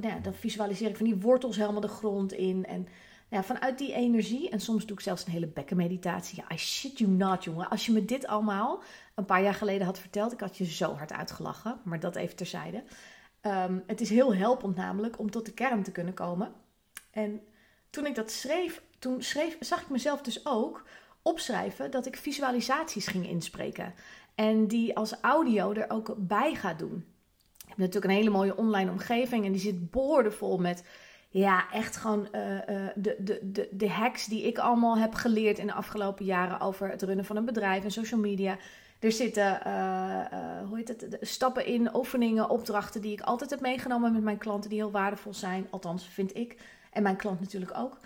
nou 0.00 0.14
ja, 0.14 0.20
dan 0.20 0.34
visualiseer 0.34 0.88
ik 0.88 0.96
van 0.96 1.06
die 1.06 1.20
wortels 1.20 1.56
helemaal 1.56 1.80
de 1.80 1.88
grond 1.88 2.32
in. 2.32 2.64
En 2.66 2.80
nou 3.30 3.42
ja, 3.42 3.44
vanuit 3.44 3.78
die 3.78 3.92
energie, 3.92 4.50
en 4.50 4.60
soms 4.60 4.86
doe 4.86 4.96
ik 4.96 5.02
zelfs 5.02 5.26
een 5.26 5.32
hele 5.32 5.46
bekkenmeditatie. 5.46 6.42
Ja, 6.42 6.54
I 6.54 6.58
shit 6.58 6.98
you 6.98 7.10
not, 7.10 7.44
jongen. 7.44 7.68
Als 7.68 7.86
je 7.86 7.92
me 7.92 8.04
dit 8.04 8.26
allemaal 8.26 8.82
een 9.14 9.24
paar 9.24 9.42
jaar 9.42 9.54
geleden 9.54 9.86
had 9.86 9.98
verteld, 9.98 10.32
ik 10.32 10.40
had 10.40 10.56
je 10.56 10.64
zo 10.64 10.94
hard 10.94 11.12
uitgelachen. 11.12 11.80
Maar 11.84 12.00
dat 12.00 12.16
even 12.16 12.36
terzijde. 12.36 12.82
Um, 13.42 13.82
het 13.86 14.00
is 14.00 14.10
heel 14.10 14.34
helpend 14.34 14.76
namelijk 14.76 15.18
om 15.18 15.30
tot 15.30 15.46
de 15.46 15.52
kern 15.52 15.82
te 15.82 15.92
kunnen 15.92 16.14
komen. 16.14 16.52
En 17.10 17.40
toen 17.90 18.06
ik 18.06 18.14
dat 18.14 18.30
schreef, 18.30 18.82
toen 18.98 19.22
schreef, 19.22 19.56
zag 19.60 19.80
ik 19.80 19.88
mezelf 19.88 20.22
dus 20.22 20.46
ook 20.46 20.84
opschrijven 21.22 21.90
dat 21.90 22.06
ik 22.06 22.16
visualisaties 22.16 23.06
ging 23.06 23.28
inspreken. 23.28 23.94
En 24.34 24.66
die 24.66 24.96
als 24.96 25.20
audio 25.20 25.72
er 25.72 25.90
ook 25.90 26.14
bij 26.18 26.54
ga 26.54 26.74
doen 26.74 27.04
natuurlijk 27.78 28.12
een 28.12 28.18
hele 28.18 28.30
mooie 28.30 28.56
online 28.56 28.90
omgeving 28.90 29.44
en 29.44 29.52
die 29.52 29.60
zit 29.60 29.90
boordevol 29.90 30.58
met 30.58 30.84
ja, 31.30 31.72
echt 31.72 31.96
gewoon 31.96 32.28
uh, 32.32 32.54
uh, 32.54 32.60
de, 32.94 33.16
de, 33.18 33.40
de, 33.42 33.68
de 33.70 33.90
hacks 33.90 34.26
die 34.26 34.46
ik 34.46 34.58
allemaal 34.58 34.98
heb 34.98 35.14
geleerd 35.14 35.58
in 35.58 35.66
de 35.66 35.72
afgelopen 35.72 36.24
jaren 36.24 36.60
over 36.60 36.90
het 36.90 37.02
runnen 37.02 37.24
van 37.24 37.36
een 37.36 37.44
bedrijf 37.44 37.84
en 37.84 37.90
social 37.90 38.20
media. 38.20 38.56
Er 38.98 39.12
zitten 39.12 39.60
uh, 39.66 40.68
hoe 40.68 40.76
heet 40.76 40.88
het, 40.88 41.18
stappen 41.20 41.66
in, 41.66 41.94
oefeningen, 41.94 42.50
opdrachten 42.50 43.00
die 43.00 43.12
ik 43.12 43.20
altijd 43.20 43.50
heb 43.50 43.60
meegenomen 43.60 44.12
met 44.12 44.22
mijn 44.22 44.38
klanten 44.38 44.70
die 44.70 44.78
heel 44.78 44.90
waardevol 44.90 45.34
zijn. 45.34 45.66
Althans, 45.70 46.08
vind 46.08 46.36
ik. 46.36 46.60
En 46.92 47.02
mijn 47.02 47.16
klant 47.16 47.40
natuurlijk 47.40 47.76
ook. 47.76 47.98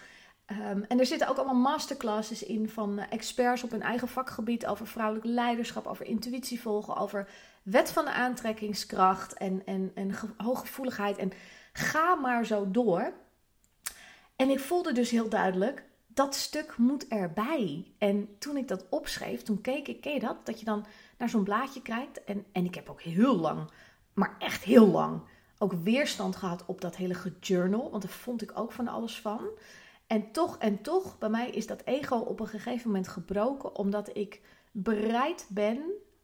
Um, 0.71 0.85
en 0.89 0.99
er 0.99 1.07
zitten 1.07 1.29
ook 1.29 1.37
allemaal 1.37 1.55
masterclasses 1.55 2.43
in 2.43 2.69
van 2.69 2.99
experts 2.99 3.63
op 3.63 3.71
hun 3.71 3.83
eigen 3.83 4.09
vakgebied 4.09 4.67
over 4.67 4.87
vrouwelijk 4.87 5.27
leiderschap, 5.27 5.87
over 5.87 6.07
intuïtie 6.07 6.61
volgen, 6.61 6.97
over 6.97 7.29
wet 7.63 7.91
van 7.91 8.05
de 8.05 8.11
aantrekkingskracht 8.11 9.35
en, 9.35 9.63
en, 9.67 9.91
en 9.95 10.11
hooggevoeligheid. 10.37 11.17
En 11.17 11.33
ga 11.73 12.15
maar 12.15 12.47
zo 12.47 12.71
door. 12.71 13.13
En 14.37 14.51
ik 14.51 14.61
voelde 14.61 14.93
dus 14.93 15.11
heel 15.11 15.29
duidelijk, 15.29 15.85
dat 16.15 16.35
stuk 16.35 16.77
moet 16.77 17.09
erbij. 17.09 17.93
En 17.99 18.29
toen 18.39 18.57
ik 18.57 18.69
dat 18.69 18.89
opschreef, 18.89 19.43
toen 19.43 19.61
keek 19.61 19.89
ik, 19.89 20.01
ken 20.01 20.13
je 20.13 20.21
dat? 20.21 20.47
Dat 20.47 20.59
je 20.59 20.65
dan 20.65 20.87
naar 21.19 21.29
zo'n 21.29 21.45
blaadje 21.45 21.83
kijkt. 21.83 22.25
En, 22.25 22.45
en 22.53 22.65
ik 22.65 22.75
heb 22.75 22.89
ook 22.89 23.03
heel 23.03 23.37
lang, 23.37 23.71
maar 24.13 24.37
echt 24.39 24.63
heel 24.63 24.87
lang, 24.87 25.23
ook 25.59 25.73
weerstand 25.73 26.37
gehad 26.37 26.65
op 26.67 26.81
dat 26.81 26.97
hele 26.97 27.17
journal. 27.41 27.91
Want 27.91 28.03
daar 28.03 28.13
vond 28.13 28.43
ik 28.43 28.53
ook 28.55 28.73
van 28.73 28.89
alles 28.89 29.21
van. 29.21 29.49
En 30.07 30.33
toch 30.33 30.59
en 30.59 30.83
toch, 30.83 31.19
bij 31.19 31.29
mij 31.29 31.51
is 31.51 31.67
dat 31.67 31.83
ego 31.85 32.17
op 32.17 32.41
een 32.41 32.47
gegeven 32.47 32.87
moment 32.87 33.09
gebroken, 33.09 33.77
omdat 33.77 34.17
ik 34.17 34.41
bereid 34.71 35.47
ben 35.49 35.79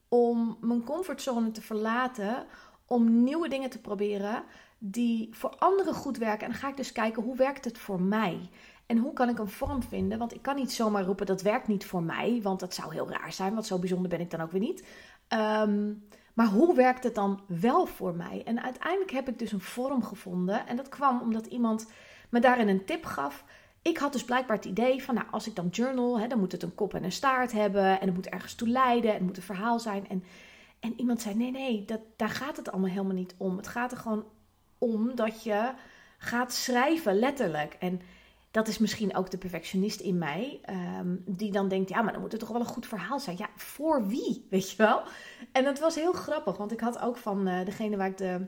om 0.08 0.56
mijn 0.60 0.84
comfortzone 0.84 1.50
te 1.50 1.62
verlaten, 1.62 2.46
om 2.86 3.22
nieuwe 3.22 3.48
dingen 3.48 3.70
te 3.70 3.80
proberen 3.80 4.44
die 4.78 5.28
voor 5.32 5.56
anderen 5.56 5.94
goed 5.94 6.16
werken. 6.16 6.44
En 6.46 6.50
dan 6.50 6.60
ga 6.60 6.68
ik 6.68 6.76
dus 6.76 6.92
kijken 6.92 7.22
hoe 7.22 7.36
werkt 7.36 7.64
het 7.64 7.78
voor 7.78 8.00
mij? 8.00 8.50
En 8.88 8.98
hoe 8.98 9.12
kan 9.12 9.28
ik 9.28 9.38
een 9.38 9.48
vorm 9.48 9.82
vinden? 9.82 10.18
Want 10.18 10.34
ik 10.34 10.42
kan 10.42 10.56
niet 10.56 10.72
zomaar 10.72 11.04
roepen 11.04 11.26
dat 11.26 11.42
werkt 11.42 11.68
niet 11.68 11.86
voor 11.86 12.02
mij, 12.02 12.40
want 12.42 12.60
dat 12.60 12.74
zou 12.74 12.92
heel 12.92 13.10
raar 13.10 13.32
zijn, 13.32 13.54
want 13.54 13.66
zo 13.66 13.78
bijzonder 13.78 14.08
ben 14.08 14.20
ik 14.20 14.30
dan 14.30 14.40
ook 14.40 14.52
weer 14.52 14.60
niet. 14.60 14.86
Ehm, 15.28 15.92
maar 16.34 16.46
hoe 16.46 16.74
werkt 16.74 17.04
het 17.04 17.14
dan 17.14 17.40
wel 17.46 17.86
voor 17.86 18.14
mij? 18.14 18.42
En 18.44 18.62
uiteindelijk 18.62 19.10
heb 19.10 19.28
ik 19.28 19.38
dus 19.38 19.52
een 19.52 19.60
vorm 19.60 20.02
gevonden. 20.02 20.66
En 20.66 20.76
dat 20.76 20.88
kwam 20.88 21.20
omdat 21.20 21.46
iemand 21.46 21.90
me 22.28 22.40
daarin 22.40 22.68
een 22.68 22.84
tip 22.84 23.04
gaf 23.04 23.44
ik 23.88 23.98
had 23.98 24.12
dus 24.12 24.24
blijkbaar 24.24 24.56
het 24.56 24.64
idee 24.64 25.02
van, 25.02 25.14
nou, 25.14 25.26
als 25.30 25.46
ik 25.46 25.56
dan 25.56 25.68
journal, 25.68 26.20
hè, 26.20 26.26
dan 26.26 26.38
moet 26.38 26.52
het 26.52 26.62
een 26.62 26.74
kop 26.74 26.94
en 26.94 27.04
een 27.04 27.12
staart 27.12 27.52
hebben. 27.52 28.00
En 28.00 28.06
het 28.06 28.14
moet 28.14 28.28
ergens 28.28 28.54
toe 28.54 28.68
leiden. 28.68 29.10
En 29.10 29.16
het 29.16 29.26
moet 29.26 29.36
een 29.36 29.42
verhaal 29.42 29.78
zijn. 29.78 30.08
En, 30.08 30.24
en 30.80 30.94
iemand 30.96 31.22
zei, 31.22 31.34
nee, 31.34 31.50
nee, 31.50 31.84
dat, 31.84 32.00
daar 32.16 32.28
gaat 32.28 32.56
het 32.56 32.70
allemaal 32.70 32.90
helemaal 32.90 33.14
niet 33.14 33.34
om. 33.36 33.56
Het 33.56 33.68
gaat 33.68 33.92
er 33.92 33.98
gewoon 33.98 34.24
om 34.78 35.14
dat 35.14 35.42
je 35.42 35.72
gaat 36.18 36.52
schrijven, 36.52 37.18
letterlijk. 37.18 37.76
En 37.78 38.00
dat 38.58 38.68
is 38.68 38.78
misschien 38.78 39.16
ook 39.16 39.30
de 39.30 39.38
perfectionist 39.38 40.00
in 40.00 40.18
mij, 40.18 40.60
ehm, 40.62 41.16
die 41.26 41.52
dan 41.52 41.68
denkt, 41.68 41.88
ja, 41.88 42.02
maar 42.02 42.12
dan 42.12 42.20
moet 42.20 42.32
het 42.32 42.40
toch 42.40 42.50
wel 42.50 42.60
een 42.60 42.66
goed 42.66 42.86
verhaal 42.86 43.20
zijn. 43.20 43.36
Ja, 43.38 43.48
voor 43.56 44.06
wie, 44.06 44.46
weet 44.50 44.70
je 44.70 44.76
wel? 44.76 45.02
En 45.52 45.64
dat 45.64 45.78
was 45.78 45.94
heel 45.94 46.12
grappig, 46.12 46.56
want 46.56 46.72
ik 46.72 46.80
had 46.80 46.98
ook 46.98 47.16
van 47.16 47.48
uh, 47.48 47.64
degene 47.64 47.96
waar 47.96 48.08
ik 48.08 48.16
de 48.16 48.46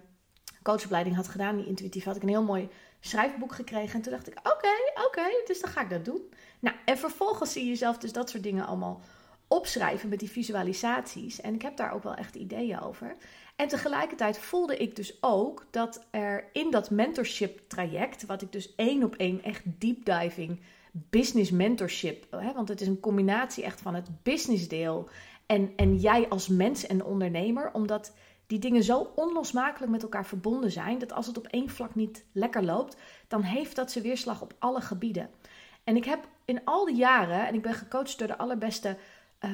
coachopleiding 0.62 1.16
had 1.16 1.28
gedaan, 1.28 1.56
die 1.56 1.66
intuïtief, 1.66 2.04
had 2.04 2.16
ik 2.16 2.22
een 2.22 2.28
heel 2.28 2.42
mooi 2.42 2.68
schrijfboek 3.00 3.54
gekregen. 3.54 3.94
En 3.94 4.02
toen 4.02 4.12
dacht 4.12 4.28
ik, 4.28 4.38
oké, 4.38 5.04
oké, 5.06 5.22
dus 5.46 5.60
dan 5.60 5.70
ga 5.70 5.80
ik 5.80 5.90
dat 5.90 6.04
doen. 6.04 6.32
Nou, 6.60 6.76
en 6.84 6.98
vervolgens 6.98 7.52
zie 7.52 7.66
je 7.66 7.76
zelf 7.76 7.98
dus 7.98 8.12
dat 8.12 8.30
soort 8.30 8.42
dingen 8.42 8.66
allemaal 8.66 9.00
opschrijven 9.48 10.08
met 10.08 10.18
die 10.18 10.30
visualisaties. 10.30 11.40
En 11.40 11.54
ik 11.54 11.62
heb 11.62 11.76
daar 11.76 11.92
ook 11.92 12.02
wel 12.02 12.14
echt 12.14 12.34
ideeën 12.34 12.80
over. 12.80 13.16
En 13.60 13.68
tegelijkertijd 13.68 14.38
voelde 14.38 14.76
ik 14.76 14.96
dus 14.96 15.22
ook 15.22 15.66
dat 15.70 16.06
er 16.10 16.44
in 16.52 16.70
dat 16.70 16.90
mentorship 16.90 17.60
traject, 17.68 18.26
wat 18.26 18.42
ik 18.42 18.52
dus 18.52 18.74
één 18.74 19.02
op 19.04 19.14
één 19.14 19.42
echt 19.42 19.62
deep 19.64 20.04
diving 20.04 20.60
business 20.92 21.50
mentorship, 21.50 22.26
hè, 22.30 22.52
want 22.52 22.68
het 22.68 22.80
is 22.80 22.86
een 22.86 23.00
combinatie 23.00 23.64
echt 23.64 23.80
van 23.80 23.94
het 23.94 24.08
business 24.22 24.68
deel 24.68 25.08
en, 25.46 25.72
en 25.76 25.96
jij 25.96 26.28
als 26.28 26.48
mens 26.48 26.86
en 26.86 27.04
ondernemer, 27.04 27.72
omdat 27.72 28.12
die 28.46 28.58
dingen 28.58 28.82
zo 28.82 29.12
onlosmakelijk 29.14 29.92
met 29.92 30.02
elkaar 30.02 30.26
verbonden 30.26 30.70
zijn, 30.70 30.98
dat 30.98 31.12
als 31.12 31.26
het 31.26 31.38
op 31.38 31.46
één 31.46 31.68
vlak 31.68 31.94
niet 31.94 32.24
lekker 32.32 32.64
loopt, 32.64 32.96
dan 33.28 33.42
heeft 33.42 33.76
dat 33.76 33.90
zijn 33.90 34.04
weerslag 34.04 34.42
op 34.42 34.54
alle 34.58 34.80
gebieden. 34.80 35.30
En 35.84 35.96
ik 35.96 36.04
heb 36.04 36.28
in 36.44 36.64
al 36.64 36.84
die 36.84 36.96
jaren, 36.96 37.46
en 37.46 37.54
ik 37.54 37.62
ben 37.62 37.74
gecoacht 37.74 38.18
door 38.18 38.28
de 38.28 38.38
allerbeste 38.38 38.96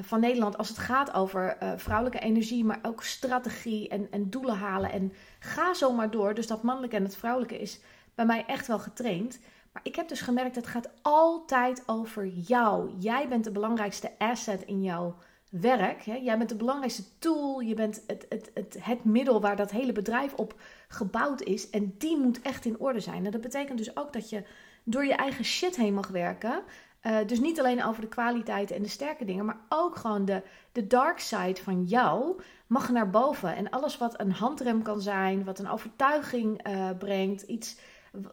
van 0.03 0.21
Nederland 0.21 0.59
als 0.59 0.69
het 0.69 0.79
gaat 0.79 1.13
over 1.13 1.57
uh, 1.63 1.73
vrouwelijke 1.77 2.25
energie, 2.25 2.65
maar 2.65 2.79
ook 2.83 3.03
strategie 3.03 3.89
en, 3.89 4.09
en 4.11 4.31
doelen 4.31 4.57
halen. 4.57 4.93
En 4.93 5.13
ga 5.39 5.75
zo 5.75 5.93
maar 5.93 6.11
door. 6.11 6.35
Dus 6.35 6.47
dat 6.47 6.63
mannelijke 6.63 6.97
en 6.97 7.05
het 7.05 7.17
vrouwelijke 7.17 7.59
is 7.59 7.81
bij 8.15 8.27
mij 8.27 8.45
echt 8.47 8.67
wel 8.67 8.79
getraind. 8.79 9.39
Maar 9.73 9.83
ik 9.85 9.97
heb 9.97 10.09
dus 10.09 10.21
gemerkt, 10.21 10.55
dat 10.55 10.65
het 10.65 10.73
gaat 10.73 10.91
altijd 11.03 11.83
over 11.87 12.27
jou. 12.27 12.91
Jij 12.99 13.29
bent 13.29 13.45
de 13.45 13.51
belangrijkste 13.51 14.13
asset 14.19 14.63
in 14.63 14.83
jouw 14.83 15.17
werk. 15.51 16.03
Hè? 16.03 16.15
Jij 16.15 16.39
bent 16.39 16.49
de 16.49 16.57
belangrijkste 16.57 17.03
tool. 17.19 17.61
Je 17.61 17.75
bent 17.75 18.03
het, 18.07 18.27
het, 18.29 18.51
het, 18.55 18.77
het 18.81 19.05
middel 19.05 19.41
waar 19.41 19.57
dat 19.57 19.71
hele 19.71 19.93
bedrijf 19.93 20.35
op 20.35 20.61
gebouwd 20.89 21.43
is. 21.43 21.71
En 21.71 21.95
die 21.99 22.17
moet 22.17 22.43
echt 22.43 22.65
in 22.65 22.79
orde 22.79 23.01
zijn. 23.01 23.25
En 23.25 23.31
dat 23.31 23.41
betekent 23.41 23.79
dus 23.79 23.97
ook 23.97 24.13
dat 24.13 24.31
je 24.31 24.45
door 24.85 25.05
je 25.05 25.15
eigen 25.15 25.45
shit 25.45 25.77
heen 25.77 25.95
mag 25.95 26.09
werken. 26.09 26.63
Uh, 27.07 27.19
dus 27.27 27.41
niet 27.41 27.59
alleen 27.59 27.85
over 27.85 28.01
de 28.01 28.09
kwaliteiten 28.09 28.77
en 28.77 28.83
de 28.83 28.89
sterke 28.89 29.25
dingen, 29.25 29.45
maar 29.45 29.61
ook 29.69 29.97
gewoon 29.97 30.25
de, 30.25 30.43
de 30.73 30.87
dark 30.87 31.19
side 31.19 31.61
van 31.63 31.85
jou 31.85 32.43
mag 32.67 32.91
naar 32.91 33.11
boven. 33.11 33.57
En 33.57 33.71
alles 33.71 33.99
wat 33.99 34.21
een 34.21 34.33
handrem 34.33 34.83
kan 34.83 35.01
zijn, 35.01 35.45
wat 35.45 35.59
een 35.59 35.69
overtuiging 35.69 36.69
uh, 36.69 36.91
brengt, 36.99 37.43
iets 37.43 37.77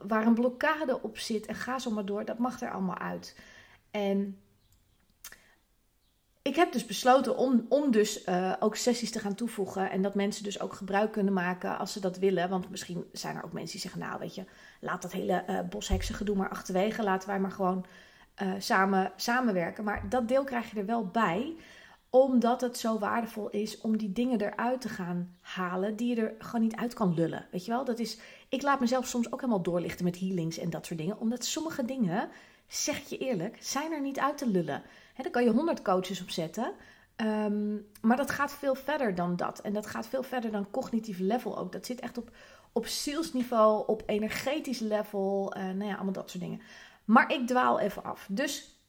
waar 0.07 0.25
een 0.25 0.33
blokkade 0.33 1.01
op 1.01 1.17
zit 1.17 1.45
en 1.45 1.55
ga 1.55 1.79
zo 1.79 1.91
maar 1.91 2.05
door, 2.05 2.25
dat 2.25 2.37
mag 2.37 2.61
er 2.61 2.71
allemaal 2.71 2.97
uit. 2.97 3.39
En 3.91 4.37
ik 6.41 6.55
heb 6.55 6.71
dus 6.71 6.85
besloten 6.85 7.37
om, 7.37 7.65
om 7.69 7.91
dus 7.91 8.27
uh, 8.27 8.53
ook 8.59 8.75
sessies 8.75 9.11
te 9.11 9.19
gaan 9.19 9.35
toevoegen. 9.35 9.91
En 9.91 10.01
dat 10.01 10.15
mensen 10.15 10.43
dus 10.43 10.59
ook 10.59 10.73
gebruik 10.73 11.11
kunnen 11.11 11.33
maken 11.33 11.77
als 11.77 11.93
ze 11.93 11.99
dat 11.99 12.17
willen. 12.17 12.49
Want 12.49 12.69
misschien 12.69 13.05
zijn 13.11 13.35
er 13.35 13.43
ook 13.43 13.53
mensen 13.53 13.71
die 13.71 13.81
zeggen, 13.81 14.01
nou 14.01 14.19
weet 14.19 14.35
je, 14.35 14.43
laat 14.79 15.01
dat 15.01 15.11
hele 15.11 15.43
uh, 15.49 15.59
bosheksengedoe 15.69 16.35
maar 16.35 16.49
achterwege. 16.49 17.03
Laten 17.03 17.29
wij 17.29 17.39
maar 17.39 17.51
gewoon 17.51 17.85
uh, 18.41 18.53
samen, 18.57 19.11
samenwerken. 19.15 19.83
Maar 19.83 20.09
dat 20.09 20.27
deel 20.27 20.43
krijg 20.43 20.71
je 20.71 20.79
er 20.79 20.85
wel 20.85 21.07
bij, 21.07 21.55
omdat 22.09 22.61
het 22.61 22.77
zo 22.77 22.99
waardevol 22.99 23.49
is 23.49 23.81
om 23.81 23.97
die 23.97 24.11
dingen 24.11 24.41
eruit 24.41 24.81
te 24.81 24.89
gaan 24.89 25.37
halen 25.41 25.95
die 25.95 26.15
je 26.15 26.21
er 26.21 26.33
gewoon 26.37 26.61
niet 26.61 26.75
uit 26.75 26.93
kan 26.93 27.13
lullen. 27.13 27.45
Weet 27.51 27.65
je 27.65 27.71
wel, 27.71 27.85
dat 27.85 27.99
is. 27.99 28.17
Ik 28.49 28.61
laat 28.61 28.79
mezelf 28.79 29.07
soms 29.07 29.31
ook 29.31 29.41
helemaal 29.41 29.61
doorlichten 29.61 30.05
met 30.05 30.19
healings 30.19 30.57
en 30.57 30.69
dat 30.69 30.85
soort 30.85 30.99
dingen, 30.99 31.19
omdat 31.19 31.45
sommige 31.45 31.85
dingen, 31.85 32.29
zeg 32.67 33.09
je 33.09 33.17
eerlijk, 33.17 33.57
zijn 33.59 33.91
er 33.91 34.01
niet 34.01 34.19
uit 34.19 34.37
te 34.37 34.47
lullen. 34.47 34.81
He, 35.13 35.23
daar 35.23 35.31
kan 35.31 35.43
je 35.43 35.49
honderd 35.49 35.81
coaches 35.81 36.21
op 36.21 36.29
zetten. 36.29 36.73
Um, 37.17 37.85
maar 38.01 38.17
dat 38.17 38.31
gaat 38.31 38.53
veel 38.53 38.75
verder 38.75 39.15
dan 39.15 39.35
dat. 39.35 39.59
En 39.59 39.73
dat 39.73 39.85
gaat 39.85 40.07
veel 40.07 40.23
verder 40.23 40.51
dan 40.51 40.71
cognitief 40.71 41.19
level 41.19 41.57
ook. 41.57 41.71
Dat 41.71 41.85
zit 41.85 41.99
echt 41.99 42.17
op, 42.17 42.31
op 42.71 42.87
zielsniveau, 42.87 43.87
op 43.87 44.03
energetisch 44.05 44.79
level. 44.79 45.53
Uh, 45.57 45.63
nou 45.63 45.85
ja, 45.85 45.95
allemaal 45.95 46.13
dat 46.13 46.29
soort 46.29 46.43
dingen. 46.43 46.61
Maar 47.05 47.33
ik 47.33 47.47
dwaal 47.47 47.79
even 47.79 48.03
af. 48.03 48.27
Dus 48.31 48.81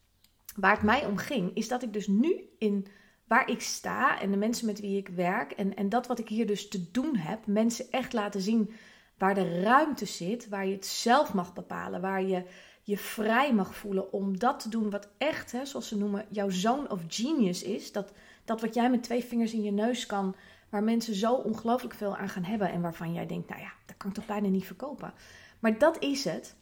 waar 0.55 0.71
het 0.71 0.83
mij 0.83 1.05
om 1.05 1.17
ging, 1.17 1.55
is 1.55 1.67
dat 1.67 1.83
ik 1.83 1.93
dus 1.93 2.07
nu 2.07 2.49
in 2.57 2.87
waar 3.27 3.49
ik 3.49 3.61
sta 3.61 4.19
en 4.19 4.31
de 4.31 4.37
mensen 4.37 4.65
met 4.65 4.79
wie 4.79 4.97
ik 4.97 5.07
werk 5.07 5.51
en, 5.51 5.75
en 5.75 5.89
dat 5.89 6.07
wat 6.07 6.19
ik 6.19 6.29
hier 6.29 6.47
dus 6.47 6.67
te 6.67 6.91
doen 6.91 7.15
heb, 7.15 7.45
mensen 7.45 7.85
echt 7.91 8.13
laten 8.13 8.41
zien 8.41 8.73
waar 9.17 9.35
de 9.35 9.61
ruimte 9.61 10.05
zit, 10.05 10.49
waar 10.49 10.67
je 10.67 10.73
het 10.73 10.85
zelf 10.85 11.33
mag 11.33 11.53
bepalen, 11.53 12.01
waar 12.01 12.23
je 12.23 12.45
je 12.83 12.97
vrij 12.97 13.53
mag 13.53 13.75
voelen 13.75 14.13
om 14.13 14.39
dat 14.39 14.59
te 14.59 14.69
doen 14.69 14.89
wat 14.89 15.09
echt, 15.17 15.51
hè, 15.51 15.65
zoals 15.65 15.87
ze 15.87 15.97
noemen, 15.97 16.25
jouw 16.29 16.49
zone 16.49 16.89
of 16.89 17.01
genius 17.07 17.63
is. 17.63 17.91
Dat, 17.91 18.11
dat 18.45 18.61
wat 18.61 18.73
jij 18.73 18.89
met 18.89 19.03
twee 19.03 19.23
vingers 19.23 19.53
in 19.53 19.63
je 19.63 19.71
neus 19.71 20.05
kan, 20.05 20.35
waar 20.69 20.83
mensen 20.83 21.15
zo 21.15 21.33
ongelooflijk 21.33 21.93
veel 21.93 22.17
aan 22.17 22.29
gaan 22.29 22.43
hebben 22.43 22.71
en 22.71 22.81
waarvan 22.81 23.13
jij 23.13 23.25
denkt, 23.25 23.49
nou 23.49 23.61
ja, 23.61 23.71
dat 23.85 23.97
kan 23.97 24.09
ik 24.09 24.15
toch 24.15 24.25
bijna 24.25 24.47
niet 24.47 24.65
verkopen. 24.65 25.13
Maar 25.59 25.77
dat 25.77 26.03
is 26.03 26.23
het 26.23 26.55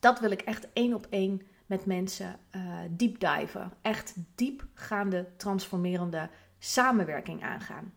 dat 0.00 0.20
wil 0.20 0.30
ik 0.30 0.40
echt 0.42 0.72
één 0.72 0.94
op 0.94 1.06
één 1.10 1.42
met 1.66 1.86
mensen 1.86 2.38
uh, 2.56 2.62
deep 2.90 3.20
diven. 3.20 3.72
Echt 3.82 4.14
diepgaande, 4.34 5.26
transformerende 5.36 6.28
samenwerking 6.58 7.42
aangaan. 7.42 7.94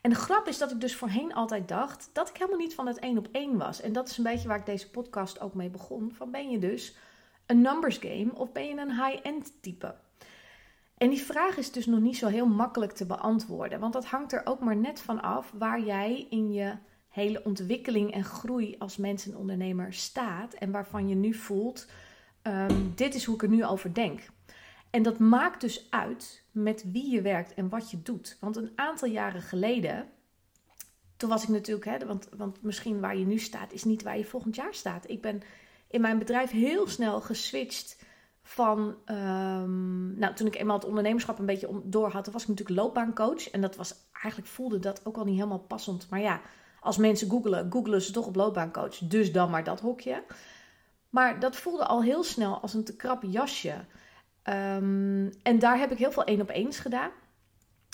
En 0.00 0.10
de 0.10 0.16
grap 0.16 0.48
is 0.48 0.58
dat 0.58 0.70
ik 0.70 0.80
dus 0.80 0.96
voorheen 0.96 1.34
altijd 1.34 1.68
dacht 1.68 2.10
dat 2.12 2.28
ik 2.28 2.36
helemaal 2.36 2.58
niet 2.58 2.74
van 2.74 2.86
het 2.86 2.98
één 2.98 3.18
op 3.18 3.28
één 3.32 3.56
was. 3.58 3.80
En 3.80 3.92
dat 3.92 4.08
is 4.08 4.18
een 4.18 4.24
beetje 4.24 4.48
waar 4.48 4.58
ik 4.58 4.66
deze 4.66 4.90
podcast 4.90 5.40
ook 5.40 5.54
mee 5.54 5.70
begon. 5.70 6.12
Van 6.16 6.30
ben 6.30 6.50
je 6.50 6.58
dus 6.58 6.96
een 7.46 7.60
numbers 7.60 7.98
game 7.98 8.34
of 8.34 8.52
ben 8.52 8.66
je 8.66 8.76
een 8.76 9.04
high-end 9.04 9.52
type? 9.60 9.94
En 10.96 11.08
die 11.10 11.22
vraag 11.22 11.56
is 11.56 11.72
dus 11.72 11.86
nog 11.86 12.00
niet 12.00 12.16
zo 12.16 12.26
heel 12.26 12.46
makkelijk 12.46 12.92
te 12.92 13.06
beantwoorden. 13.06 13.80
Want 13.80 13.92
dat 13.92 14.06
hangt 14.06 14.32
er 14.32 14.40
ook 14.44 14.60
maar 14.60 14.76
net 14.76 15.00
van 15.00 15.22
af 15.22 15.52
waar 15.58 15.80
jij 15.80 16.26
in 16.30 16.52
je 16.52 16.74
hele 17.14 17.44
ontwikkeling 17.44 18.12
en 18.12 18.24
groei 18.24 18.74
als 18.78 18.96
mens 18.96 19.26
en 19.26 19.36
ondernemer 19.36 19.92
staat 19.92 20.54
en 20.54 20.70
waarvan 20.70 21.08
je 21.08 21.14
nu 21.14 21.34
voelt, 21.34 21.86
um, 22.42 22.92
dit 22.94 23.14
is 23.14 23.24
hoe 23.24 23.34
ik 23.34 23.42
er 23.42 23.48
nu 23.48 23.64
over 23.64 23.94
denk. 23.94 24.20
En 24.90 25.02
dat 25.02 25.18
maakt 25.18 25.60
dus 25.60 25.86
uit 25.90 26.42
met 26.50 26.84
wie 26.92 27.10
je 27.10 27.22
werkt 27.22 27.54
en 27.54 27.68
wat 27.68 27.90
je 27.90 28.02
doet. 28.02 28.36
Want 28.40 28.56
een 28.56 28.72
aantal 28.74 29.08
jaren 29.08 29.42
geleden, 29.42 30.08
toen 31.16 31.28
was 31.28 31.42
ik 31.42 31.48
natuurlijk, 31.48 31.86
hè, 31.86 32.06
want, 32.06 32.28
want 32.36 32.62
misschien 32.62 33.00
waar 33.00 33.16
je 33.16 33.26
nu 33.26 33.38
staat, 33.38 33.72
is 33.72 33.84
niet 33.84 34.02
waar 34.02 34.18
je 34.18 34.24
volgend 34.24 34.54
jaar 34.54 34.74
staat. 34.74 35.10
Ik 35.10 35.22
ben 35.22 35.42
in 35.88 36.00
mijn 36.00 36.18
bedrijf 36.18 36.50
heel 36.50 36.88
snel 36.88 37.20
geswitcht 37.20 38.04
van, 38.42 38.78
um, 39.06 40.18
nou 40.18 40.34
toen 40.34 40.46
ik 40.46 40.54
eenmaal 40.54 40.76
het 40.76 40.86
ondernemerschap 40.86 41.38
een 41.38 41.46
beetje 41.46 41.80
door 41.84 42.10
had, 42.10 42.26
was 42.26 42.42
ik 42.42 42.48
natuurlijk 42.48 42.78
loopbaancoach. 42.78 43.50
En 43.50 43.60
dat 43.60 43.76
was, 43.76 43.94
eigenlijk 44.12 44.52
voelde 44.52 44.78
dat 44.78 45.06
ook 45.06 45.16
al 45.16 45.24
niet 45.24 45.36
helemaal 45.36 45.58
passend. 45.58 46.06
Maar 46.10 46.20
ja, 46.20 46.40
als 46.84 46.96
mensen 46.96 47.30
googelen, 47.30 47.72
googelen 47.72 48.02
ze 48.02 48.12
toch 48.12 48.26
op 48.26 48.36
loopbaancoach. 48.36 48.98
Dus 48.98 49.32
dan 49.32 49.50
maar 49.50 49.64
dat 49.64 49.80
hokje. 49.80 50.22
Maar 51.10 51.40
dat 51.40 51.56
voelde 51.56 51.84
al 51.84 52.02
heel 52.02 52.24
snel 52.24 52.60
als 52.60 52.74
een 52.74 52.84
te 52.84 52.96
krap 52.96 53.22
jasje. 53.22 53.74
Um, 54.44 55.32
en 55.42 55.58
daar 55.58 55.78
heb 55.78 55.92
ik 55.92 55.98
heel 55.98 56.12
veel 56.12 56.24
één 56.24 56.40
op 56.40 56.50
eens 56.50 56.78
gedaan. 56.78 57.10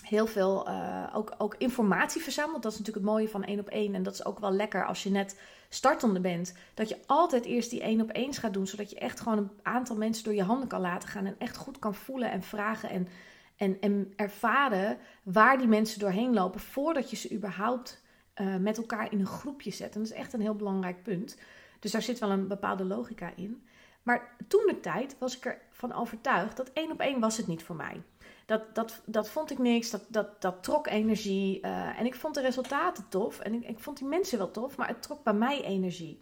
Heel 0.05 0.27
veel 0.27 0.69
uh, 0.69 1.07
ook, 1.13 1.35
ook 1.39 1.55
informatie 1.59 2.23
verzameld. 2.23 2.63
Dat 2.63 2.73
is 2.73 2.79
natuurlijk 2.79 3.07
het 3.07 3.15
mooie 3.15 3.29
van 3.29 3.45
één 3.45 3.61
op 3.61 3.69
één. 3.69 3.95
En 3.95 4.03
dat 4.03 4.13
is 4.13 4.25
ook 4.25 4.39
wel 4.39 4.53
lekker 4.53 4.87
als 4.87 5.03
je 5.03 5.11
net 5.11 5.41
startende 5.69 6.21
bent. 6.21 6.55
Dat 6.75 6.89
je 6.89 6.99
altijd 7.07 7.45
eerst 7.45 7.71
die 7.71 7.83
één 7.83 8.01
op 8.01 8.15
eens 8.15 8.39
gaat 8.39 8.53
doen. 8.53 8.67
Zodat 8.67 8.91
je 8.91 8.99
echt 8.99 9.21
gewoon 9.21 9.39
een 9.39 9.51
aantal 9.63 9.97
mensen 9.97 10.25
door 10.25 10.35
je 10.35 10.43
handen 10.43 10.69
kan 10.69 10.81
laten 10.81 11.09
gaan. 11.09 11.27
En 11.27 11.37
echt 11.39 11.57
goed 11.57 11.79
kan 11.79 11.95
voelen 11.95 12.31
en 12.31 12.43
vragen 12.43 12.91
en, 12.91 13.09
en, 13.57 13.77
en 13.81 14.13
ervaren 14.17 14.99
waar 15.23 15.59
die 15.59 15.69
mensen 15.69 16.01
doorheen 16.01 16.35
lopen. 16.35 16.61
Voordat 16.61 17.11
je 17.11 17.17
ze 17.17 17.33
überhaupt 17.33 18.03
uh, 18.41 18.57
met 18.57 18.77
elkaar 18.77 19.13
in 19.13 19.21
een 19.21 19.27
groepje 19.27 19.71
zetten. 19.71 20.01
Dat 20.01 20.11
is 20.11 20.17
echt 20.17 20.33
een 20.33 20.41
heel 20.41 20.57
belangrijk 20.57 21.03
punt. 21.03 21.37
Dus 21.81 21.91
daar 21.91 22.03
zit 22.03 22.19
wel 22.19 22.31
een 22.31 22.49
bepaalde 22.49 22.85
logica 22.85 23.33
in. 23.37 23.63
Maar 24.03 24.37
toen 24.49 24.67
de 24.67 24.81
tijd 24.81 25.17
was 25.19 25.37
ik 25.37 25.45
ervan 25.45 25.93
overtuigd 25.93 26.57
dat 26.57 26.71
één 26.73 26.91
op 26.91 27.01
één 27.01 27.21
was 27.21 27.37
het 27.37 27.47
niet 27.47 27.63
voor 27.63 27.77
mij. 27.77 28.03
Dat, 28.47 28.75
dat, 28.75 29.03
dat 29.05 29.29
vond 29.29 29.51
ik 29.51 29.59
niks, 29.59 29.91
dat, 29.91 30.03
dat, 30.09 30.43
dat 30.43 30.63
trok 30.63 30.87
energie. 30.87 31.59
Uh, 31.63 32.01
en 32.01 32.07
ik 32.07 32.15
vond 32.15 32.35
de 32.35 32.41
resultaten 32.41 33.09
tof 33.09 33.39
en 33.39 33.55
ik, 33.55 33.69
ik 33.69 33.79
vond 33.79 33.99
die 33.99 34.07
mensen 34.07 34.39
wel 34.39 34.51
tof, 34.51 34.77
maar 34.77 34.89
het 34.89 35.03
trok 35.03 35.23
bij 35.23 35.33
mij 35.33 35.65
energie. 35.65 36.21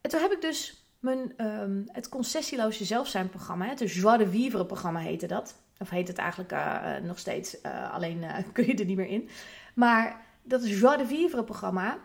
En 0.00 0.10
toen 0.10 0.20
heb 0.20 0.32
ik 0.32 0.40
dus 0.40 0.84
mijn, 0.98 1.46
um, 1.46 1.84
het 1.92 2.08
concessieloze 2.08 2.84
zelfzijn 2.84 3.28
programma, 3.28 3.66
het 3.66 3.92
Joie 3.92 4.18
de 4.18 4.28
Vivre 4.28 4.66
programma 4.66 5.00
heette 5.00 5.26
dat. 5.26 5.56
Of 5.78 5.90
heet 5.90 6.08
het 6.08 6.18
eigenlijk 6.18 6.52
uh, 6.52 6.96
nog 6.96 7.18
steeds, 7.18 7.62
alleen 7.62 8.24
kun 8.52 8.66
je 8.66 8.74
er 8.74 8.84
niet 8.84 8.96
meer 8.96 9.08
in. 9.08 9.28
Maar 9.74 10.25
dat 10.46 10.62
is 10.62 10.80
Joie 10.80 10.96
de 10.96 11.06
Vivre 11.06 11.44
programma, 11.44 11.98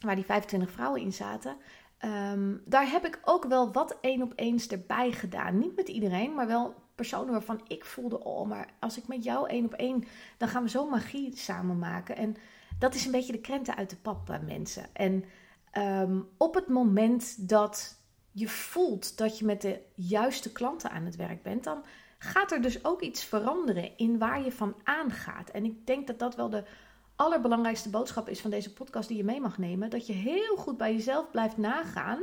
waar 0.00 0.14
die 0.14 0.24
25 0.24 0.70
vrouwen 0.70 1.00
in 1.00 1.12
zaten. 1.12 1.56
Ehm, 1.98 2.56
daar 2.64 2.90
heb 2.90 3.04
ik 3.04 3.20
ook 3.24 3.44
wel 3.44 3.72
wat 3.72 3.98
één 4.00 4.22
op 4.22 4.32
eens 4.36 4.68
erbij 4.68 5.12
gedaan. 5.12 5.58
Niet 5.58 5.76
met 5.76 5.88
iedereen, 5.88 6.34
maar 6.34 6.46
wel 6.46 6.74
personen 6.94 7.32
waarvan 7.32 7.60
ik 7.66 7.84
voelde: 7.84 8.24
oh, 8.24 8.48
maar 8.48 8.68
als 8.80 8.98
ik 8.98 9.06
met 9.06 9.24
jou 9.24 9.48
één 9.48 9.64
op 9.64 9.72
één, 9.72 10.04
dan 10.36 10.48
gaan 10.48 10.62
we 10.62 10.68
zo 10.68 10.88
magie 10.88 11.36
samen 11.36 11.78
maken. 11.78 12.16
En 12.16 12.36
dat 12.78 12.94
is 12.94 13.04
een 13.04 13.12
beetje 13.12 13.32
de 13.32 13.40
krenten 13.40 13.76
uit 13.76 13.90
de 13.90 13.96
pap, 13.96 14.30
eh, 14.30 14.40
mensen. 14.40 14.86
En 14.92 15.24
ehm, 15.70 16.20
op 16.36 16.54
het 16.54 16.68
moment 16.68 17.48
dat 17.48 17.96
je 18.32 18.48
voelt 18.48 19.18
dat 19.18 19.38
je 19.38 19.44
met 19.44 19.60
de 19.60 19.80
juiste 19.94 20.52
klanten 20.52 20.90
aan 20.90 21.04
het 21.04 21.16
werk 21.16 21.42
bent, 21.42 21.64
dan 21.64 21.84
gaat 22.18 22.52
er 22.52 22.62
dus 22.62 22.84
ook 22.84 23.00
iets 23.00 23.24
veranderen 23.24 23.96
in 23.96 24.18
waar 24.18 24.44
je 24.44 24.52
van 24.52 24.74
aangaat. 24.84 25.50
En 25.50 25.64
ik 25.64 25.86
denk 25.86 26.06
dat 26.06 26.18
dat 26.18 26.34
wel 26.34 26.50
de 26.50 26.64
allerbelangrijkste 27.18 27.90
boodschap 27.90 28.28
is 28.28 28.40
van 28.40 28.50
deze 28.50 28.72
podcast 28.72 29.08
die 29.08 29.16
je 29.16 29.24
mee 29.24 29.40
mag 29.40 29.58
nemen. 29.58 29.90
Dat 29.90 30.06
je 30.06 30.12
heel 30.12 30.56
goed 30.56 30.76
bij 30.76 30.92
jezelf 30.92 31.30
blijft 31.30 31.56
nagaan. 31.56 32.22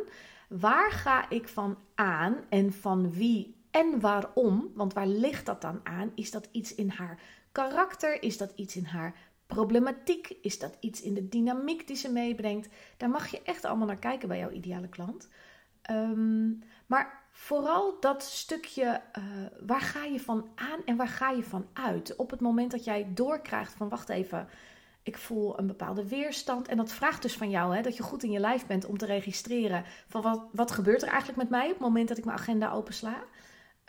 Waar 0.49 0.91
ga 0.91 1.29
ik 1.29 1.47
van 1.47 1.77
aan 1.95 2.35
en 2.49 2.73
van 2.73 3.11
wie 3.11 3.55
en 3.71 3.99
waarom? 3.99 4.71
Want 4.75 4.93
waar 4.93 5.07
ligt 5.07 5.45
dat 5.45 5.61
dan 5.61 5.79
aan? 5.83 6.11
Is 6.15 6.31
dat 6.31 6.47
iets 6.51 6.75
in 6.75 6.89
haar 6.89 7.19
karakter? 7.51 8.23
Is 8.23 8.37
dat 8.37 8.51
iets 8.55 8.75
in 8.75 8.85
haar 8.85 9.15
problematiek? 9.47 10.37
Is 10.41 10.59
dat 10.59 10.77
iets 10.79 11.01
in 11.01 11.13
de 11.13 11.29
dynamiek 11.29 11.87
die 11.87 11.95
ze 11.95 12.11
meebrengt? 12.11 12.67
Daar 12.97 13.09
mag 13.09 13.27
je 13.27 13.41
echt 13.41 13.65
allemaal 13.65 13.87
naar 13.87 13.97
kijken 13.97 14.27
bij 14.27 14.39
jouw 14.39 14.51
ideale 14.51 14.89
klant. 14.89 15.29
Ehm, 15.81 16.49
maar 16.85 17.23
vooral 17.31 17.99
dat 17.99 18.23
stukje, 18.23 19.01
uh, 19.17 19.23
waar 19.65 19.81
ga 19.81 20.03
je 20.03 20.19
van 20.19 20.47
aan 20.55 20.79
en 20.85 20.95
waar 20.95 21.07
ga 21.07 21.29
je 21.29 21.43
van 21.43 21.67
uit? 21.73 22.15
Op 22.15 22.31
het 22.31 22.39
moment 22.39 22.71
dat 22.71 22.83
jij 22.83 23.07
doorkrijgt 23.13 23.73
van, 23.73 23.89
wacht 23.89 24.09
even, 24.09 24.47
ik 25.05 25.17
voel 25.17 25.59
een 25.59 25.67
bepaalde 25.67 26.07
weerstand. 26.07 26.67
En 26.67 26.77
dat 26.77 26.91
vraagt 26.91 27.21
dus 27.21 27.37
van 27.37 27.49
jou 27.49 27.75
hè, 27.75 27.81
dat 27.81 27.97
je 27.97 28.03
goed 28.03 28.23
in 28.23 28.31
je 28.31 28.39
lijf 28.39 28.65
bent 28.65 28.85
om 28.85 28.97
te 28.97 29.05
registreren 29.05 29.83
van 30.07 30.21
wat, 30.21 30.45
wat 30.51 30.71
gebeurt 30.71 31.01
er 31.01 31.07
eigenlijk 31.07 31.37
met 31.37 31.49
mij 31.49 31.65
op 31.65 31.71
het 31.71 31.79
moment 31.79 32.07
dat 32.07 32.17
ik 32.17 32.25
mijn 32.25 32.37
agenda 32.37 32.71
opensla. 32.71 33.23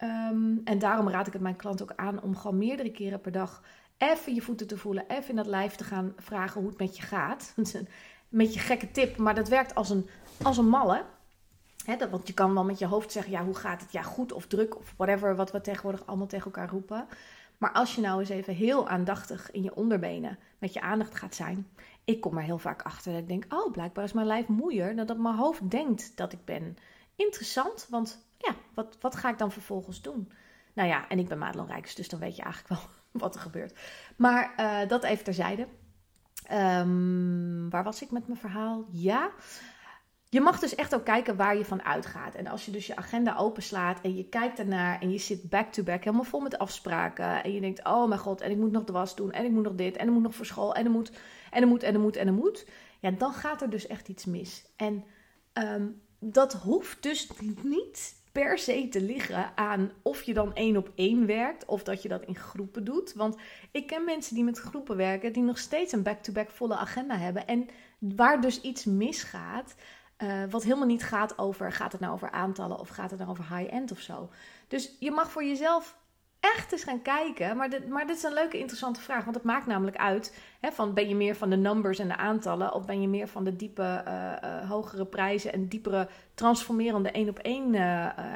Um, 0.02 0.61
en 0.64 0.78
daarom 0.78 1.08
raad 1.08 1.26
ik 1.26 1.32
het 1.32 1.42
mijn 1.42 1.56
klant 1.56 1.82
ook 1.82 1.92
aan 1.94 2.23
om 2.23 2.37
gewoon 2.37 2.58
meerdere 2.58 2.90
keren 2.90 3.20
per 3.20 3.32
dag 3.32 3.62
even 3.99 4.35
je 4.35 4.42
voeten 4.42 4.66
te 4.66 4.78
voelen, 4.78 5.08
even 5.08 5.30
in 5.30 5.37
dat 5.37 5.46
lijf 5.46 5.75
te 5.75 5.85
gaan 5.85 6.12
vragen 6.16 6.61
hoe 6.61 6.70
het 6.70 6.78
met 6.78 6.96
je 6.96 7.02
gaat. 7.02 7.52
Dat 7.56 7.66
is 7.66 7.75
een 7.75 7.88
beetje 8.28 8.61
gekke 8.61 8.90
tip, 8.90 9.16
maar 9.16 9.35
dat 9.35 9.49
werkt 9.49 9.75
als 9.75 9.90
een, 9.90 10.08
als 10.42 10.56
een 10.56 10.68
malle. 10.68 11.04
dat, 11.99 12.11
want 12.11 12.26
je 12.26 12.35
kan 12.35 12.54
wel 12.54 12.64
met 12.64 12.78
je 12.78 12.87
hoofd 12.87 13.12
zeggen, 13.12 13.32
ja, 13.32 13.44
hoe 13.44 13.54
gaat 13.54 13.80
het? 13.80 13.92
Ja, 13.92 14.02
goed 14.02 14.32
of 14.32 14.46
druk 14.46 14.78
of 14.78 14.94
whatever, 14.96 15.37
wat 15.37 15.52
we 15.52 15.61
tegenwoordig 15.61 16.06
allemaal 16.06 16.26
tegen 16.26 16.44
elkaar 16.44 16.68
roepen. 16.68 17.06
Maar 17.58 17.72
als 17.72 17.94
je 17.94 18.00
nou 18.00 18.20
eens 18.20 18.28
even 18.28 18.54
heel 18.54 18.88
aandachtig 18.88 19.50
in 19.50 19.62
je 19.62 19.75
onderbenen 19.75 20.38
met 20.58 20.72
je 20.72 20.80
aandacht 20.80 21.14
gaat 21.14 21.34
zijn. 21.34 21.68
Ik 22.04 22.20
kom 22.20 22.36
er 22.36 22.42
heel 22.42 22.58
vaak 22.58 22.82
achter 22.82 23.12
dat 23.12 23.20
ik 23.20 23.28
denk, 23.28 23.44
oh, 23.48 23.72
blijkbaar 23.72 24.04
is 24.04 24.12
mijn 24.12 24.26
lijf 24.26 24.46
moeier 24.46 24.96
dan 24.96 25.06
dat 25.06 25.18
mijn 25.18 25.34
hoofd 25.34 25.70
denkt 25.70 26.16
dat 26.16 26.32
ik 26.32 26.44
ben. 26.44 26.76
Interessant, 27.16 27.86
want 27.90 28.26
ja, 28.38 28.54
wat, 28.75 28.96
wat 29.00 29.16
ga 29.16 29.28
ik 29.28 29.38
dan 29.38 29.52
vervolgens 29.52 30.02
doen? 30.02 30.32
Nou 30.72 30.88
ja, 30.88 31.08
en 31.08 31.18
ik 31.18 31.28
ben 31.28 31.38
Madelon 31.38 31.66
Rijks, 31.66 31.94
dus 31.94 32.08
dan 32.08 32.20
weet 32.20 32.36
je 32.36 32.42
eigenlijk 32.42 32.80
wel 32.80 32.90
wat 33.22 33.34
er 33.34 33.40
gebeurt. 33.40 33.78
Maar 34.16 34.54
uh, 34.56 34.88
dat 34.88 35.04
even 35.04 35.25
terzijde. 35.25 35.66
Um, 36.52 37.70
waar 37.70 37.84
was 37.84 38.02
ik 38.02 38.10
met 38.10 38.26
mijn 38.26 38.40
verhaal? 38.40 38.84
Ja, 38.90 39.30
je 40.28 40.40
mag 40.40 40.59
dus 40.59 40.75
echt 40.75 40.95
ook 40.95 41.04
kijken 41.04 41.37
waar 41.37 41.56
je 41.56 41.64
van 41.64 41.83
uitgaat. 41.83 42.35
En 42.35 42.47
als 42.47 42.64
je 42.64 42.71
dus 42.71 42.87
je 42.87 42.97
agenda 42.97 43.37
openslaat 43.37 44.00
en 44.00 44.16
je 44.16 44.28
kijkt 44.28 44.59
ernaar 44.59 45.00
en 45.00 45.11
je 45.11 45.18
zit 45.18 45.49
back-to-back 45.49 46.04
helemaal 46.04 46.25
vol 46.25 46.40
met 46.40 46.59
afspraken. 46.59 47.45
En 47.45 47.52
je 47.52 47.61
denkt, 47.61 47.85
oh 47.85 48.09
mijn 48.09 48.21
god, 48.21 48.40
en 48.40 48.50
ik 48.50 48.56
moet 48.56 48.73
nog 48.73 48.85
de 48.85 48.92
was 48.92 49.16
doen 49.16 49.33
en 49.33 49.45
ik 49.45 49.50
moet 49.50 49.62
nog 49.62 49.75
dit 49.75 49.97
en 49.97 50.06
ik 50.06 50.12
moet 50.12 50.23
nog 50.23 50.35
voor 50.35 50.47
school 50.47 50.75
en 50.75 50.85
er 50.85 50.90
moet 50.90 51.11
en 51.50 51.62
er 51.62 51.68
moet 51.68 51.83
en 51.83 51.95
er 51.95 52.00
moet 52.00 52.16
en 52.16 52.26
er 52.26 52.33
moet. 52.33 52.66
Ja, 53.00 53.11
dan 53.11 53.33
gaat 53.33 53.62
er 53.62 53.71
dus 53.71 53.87
echt 53.87 54.09
iets 54.09 54.25
mis. 54.25 54.64
En 54.77 55.05
um, 55.55 56.00
dat 56.18 56.53
hoeft 56.53 57.03
dus 57.03 57.31
niet 57.62 58.14
per 58.33 58.59
se 58.59 58.88
te 58.88 59.00
liggen 59.00 59.53
aan 59.55 59.90
of 60.03 60.22
je 60.22 60.35
dan 60.35 60.55
één 60.55 60.77
op 60.77 60.90
één 60.94 61.27
werkt 61.27 61.64
of 61.64 61.83
dat 61.83 62.03
je 62.03 62.09
dat 62.09 62.24
in 62.24 62.37
groepen 62.37 62.85
doet. 62.85 63.12
Want 63.12 63.37
ik 63.70 63.87
ken 63.87 64.05
mensen 64.05 64.35
die 64.35 64.44
met 64.44 64.59
groepen 64.59 64.96
werken 64.96 65.33
die 65.33 65.42
nog 65.42 65.59
steeds 65.59 65.92
een 65.92 66.03
back-to-back 66.03 66.50
volle 66.50 66.77
agenda 66.77 67.16
hebben 67.16 67.46
en 67.46 67.68
waar 67.98 68.40
dus 68.40 68.61
iets 68.61 68.85
misgaat. 68.85 69.74
Uh, 70.22 70.44
wat 70.50 70.62
helemaal 70.62 70.87
niet 70.87 71.05
gaat 71.05 71.38
over, 71.38 71.72
gaat 71.72 71.92
het 71.92 72.00
nou 72.00 72.12
over 72.12 72.31
aantallen 72.31 72.79
of 72.79 72.88
gaat 72.88 73.11
het 73.11 73.18
nou 73.18 73.31
over 73.31 73.57
high-end 73.57 73.90
of 73.90 74.00
zo. 74.00 74.29
Dus 74.68 74.96
je 74.98 75.11
mag 75.11 75.31
voor 75.31 75.44
jezelf 75.44 75.96
echt 76.40 76.72
eens 76.72 76.85
gaan 76.85 77.02
kijken. 77.02 77.57
Maar 77.57 77.70
dit, 77.70 77.88
maar 77.88 78.07
dit 78.07 78.16
is 78.16 78.22
een 78.22 78.33
leuke, 78.33 78.59
interessante 78.59 79.00
vraag. 79.00 79.24
Want 79.24 79.37
het 79.37 79.44
maakt 79.44 79.66
namelijk 79.66 79.96
uit: 79.96 80.38
hè, 80.61 80.72
van, 80.72 80.94
ben 80.94 81.09
je 81.09 81.14
meer 81.14 81.37
van 81.37 81.50
de 81.50 81.57
numbers 81.57 81.98
en 81.98 82.09
de 82.09 82.16
aantallen? 82.16 82.74
Of 82.74 82.85
ben 82.85 83.00
je 83.00 83.09
meer 83.09 83.29
van 83.29 83.44
de 83.44 83.57
diepe, 83.57 84.02
uh, 84.09 84.33
uh, 84.44 84.70
hogere 84.70 85.07
prijzen 85.07 85.52
en 85.52 85.68
diepere, 85.68 86.09
transformerende 86.35 87.11
één 87.11 87.29
op 87.29 87.38
één? 87.38 87.74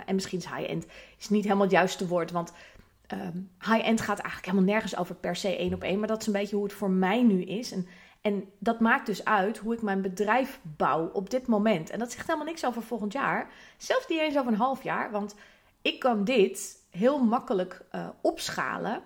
En 0.07 0.15
misschien 0.15 0.39
is 0.39 0.47
high-end 0.47 0.87
is 1.19 1.29
niet 1.29 1.45
helemaal 1.45 1.65
het 1.65 1.73
juiste 1.73 2.07
woord. 2.07 2.31
Want 2.31 2.53
um, 3.13 3.51
high-end 3.59 4.01
gaat 4.01 4.19
eigenlijk 4.19 4.47
helemaal 4.47 4.73
nergens 4.73 4.97
over 4.97 5.15
per 5.15 5.37
se 5.37 5.57
één 5.57 5.75
op 5.75 5.83
één. 5.83 5.99
Maar 5.99 6.09
dat 6.09 6.21
is 6.21 6.27
een 6.27 6.33
beetje 6.33 6.57
hoe 6.57 6.65
het 6.65 6.75
voor 6.75 6.91
mij 6.91 7.23
nu 7.23 7.43
is. 7.43 7.73
En 7.73 7.87
en 8.21 8.51
dat 8.59 8.81
maakt 8.81 9.07
dus 9.07 9.25
uit 9.25 9.59
hoe 9.59 9.75
ik 9.75 9.83
mijn 9.83 10.03
bedrijf 10.03 10.61
bouw 10.63 11.07
op 11.13 11.31
dit 11.31 11.47
moment. 11.47 11.91
En 11.91 11.99
dat 11.99 12.13
zegt 12.13 12.27
helemaal 12.27 12.47
niks 12.47 12.65
over 12.65 12.83
volgend 12.83 13.13
jaar. 13.13 13.51
Zelfs 13.77 14.09
niet 14.09 14.21
eens 14.21 14.39
over 14.39 14.53
een 14.53 14.59
half 14.59 14.83
jaar. 14.83 15.11
Want 15.11 15.35
ik 15.83 15.99
kan 15.99 16.25
dit 16.25 16.77
heel 16.91 17.25
makkelijk 17.25 17.85
uh, 17.95 18.09
opschalen. 18.21 19.03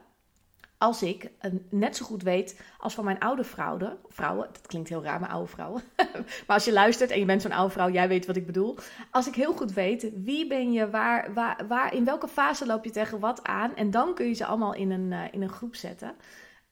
Als 0.79 1.03
ik 1.03 1.31
net 1.71 1.97
zo 1.97 2.05
goed 2.05 2.23
weet 2.23 2.61
als 2.79 2.95
van 2.95 3.05
mijn 3.05 3.19
oude 3.19 3.45
vrouwen. 3.45 3.99
Vrouwen, 4.09 4.49
dat 4.53 4.67
klinkt 4.67 4.89
heel 4.89 5.03
raar, 5.03 5.21
mijn 5.21 5.33
oude 5.33 5.51
vrouwen. 5.51 5.83
maar 6.47 6.57
als 6.57 6.65
je 6.65 6.73
luistert 6.73 7.11
en 7.11 7.19
je 7.19 7.25
bent 7.25 7.43
zo'n 7.43 7.53
oude 7.53 7.73
vrouw, 7.73 7.91
jij 7.91 8.09
weet 8.09 8.27
wat 8.27 8.37
ik 8.37 8.47
bedoel. 8.47 8.79
Als 9.11 9.27
ik 9.27 9.35
heel 9.35 9.53
goed 9.53 9.73
weet 9.73 10.11
wie 10.15 10.47
ben 10.47 10.73
je, 10.73 10.91
waar, 10.91 11.35
waar, 11.35 11.67
waar, 11.69 11.95
in 11.95 12.05
welke 12.05 12.29
fase 12.29 12.67
loop 12.67 12.85
je 12.85 12.91
tegen 12.91 13.21
wat 13.21 13.45
aan. 13.45 13.77
En 13.77 13.91
dan 13.91 14.15
kun 14.15 14.27
je 14.27 14.35
ze 14.35 14.47
allemaal 14.47 14.75
in 14.75 14.91
een, 14.91 15.11
uh, 15.11 15.25
in 15.31 15.43
een 15.43 15.49
groep 15.49 15.75
zetten. 15.75 16.15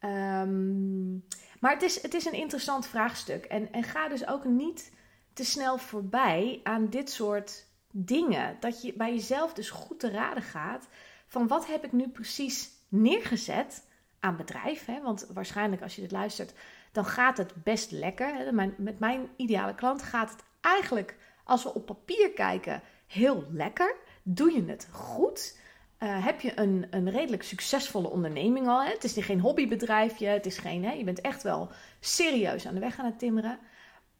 Um, 0.00 1.24
maar 1.62 1.72
het 1.72 1.82
is, 1.82 2.02
het 2.02 2.14
is 2.14 2.24
een 2.24 2.32
interessant 2.32 2.86
vraagstuk. 2.86 3.44
En, 3.44 3.72
en 3.72 3.82
ga 3.82 4.08
dus 4.08 4.26
ook 4.26 4.44
niet 4.44 4.92
te 5.32 5.44
snel 5.44 5.78
voorbij 5.78 6.60
aan 6.62 6.88
dit 6.88 7.10
soort 7.10 7.66
dingen. 7.90 8.56
Dat 8.60 8.82
je 8.82 8.92
bij 8.92 9.14
jezelf 9.14 9.52
dus 9.52 9.70
goed 9.70 10.00
te 10.00 10.10
raden 10.10 10.42
gaat 10.42 10.88
van 11.26 11.46
wat 11.46 11.66
heb 11.66 11.84
ik 11.84 11.92
nu 11.92 12.08
precies 12.08 12.70
neergezet 12.88 13.86
aan 14.20 14.36
bedrijf. 14.36 14.84
Hè? 14.84 15.02
Want 15.02 15.26
waarschijnlijk 15.32 15.82
als 15.82 15.94
je 15.94 16.00
dit 16.00 16.10
luistert, 16.10 16.52
dan 16.92 17.04
gaat 17.04 17.36
het 17.36 17.54
best 17.54 17.90
lekker. 17.90 18.34
Hè? 18.34 18.52
met 18.76 18.98
mijn 18.98 19.28
ideale 19.36 19.74
klant 19.74 20.02
gaat 20.02 20.30
het 20.30 20.44
eigenlijk, 20.60 21.16
als 21.44 21.62
we 21.62 21.74
op 21.74 21.86
papier 21.86 22.30
kijken, 22.30 22.82
heel 23.06 23.46
lekker. 23.50 23.96
Doe 24.22 24.52
je 24.52 24.64
het 24.64 24.88
goed? 24.92 25.58
Uh, 26.02 26.24
heb 26.24 26.40
je 26.40 26.58
een, 26.58 26.86
een 26.90 27.10
redelijk 27.10 27.42
succesvolle 27.42 28.08
onderneming 28.10 28.68
al. 28.68 28.82
Hè? 28.82 28.90
Het 28.90 29.04
is 29.04 29.24
geen 29.24 29.40
hobbybedrijfje, 29.40 30.26
het 30.26 30.46
is 30.46 30.58
geen, 30.58 30.84
hè? 30.84 30.92
je 30.92 31.04
bent 31.04 31.20
echt 31.20 31.42
wel 31.42 31.70
serieus 32.00 32.66
aan 32.66 32.74
de 32.74 32.80
weg 32.80 32.98
aan 32.98 33.04
het 33.04 33.18
timmeren. 33.18 33.58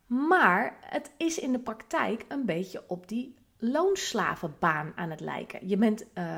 Maar 0.06 0.76
het 0.80 1.10
is 1.16 1.38
in 1.38 1.52
de 1.52 1.58
praktijk 1.58 2.24
een 2.28 2.44
beetje 2.44 2.84
op 2.86 3.08
die 3.08 3.34
loonslavenbaan 3.58 4.92
aan 4.96 5.10
het 5.10 5.20
lijken. 5.20 5.68
Je, 5.68 5.76
bent, 5.76 6.04
uh, 6.14 6.36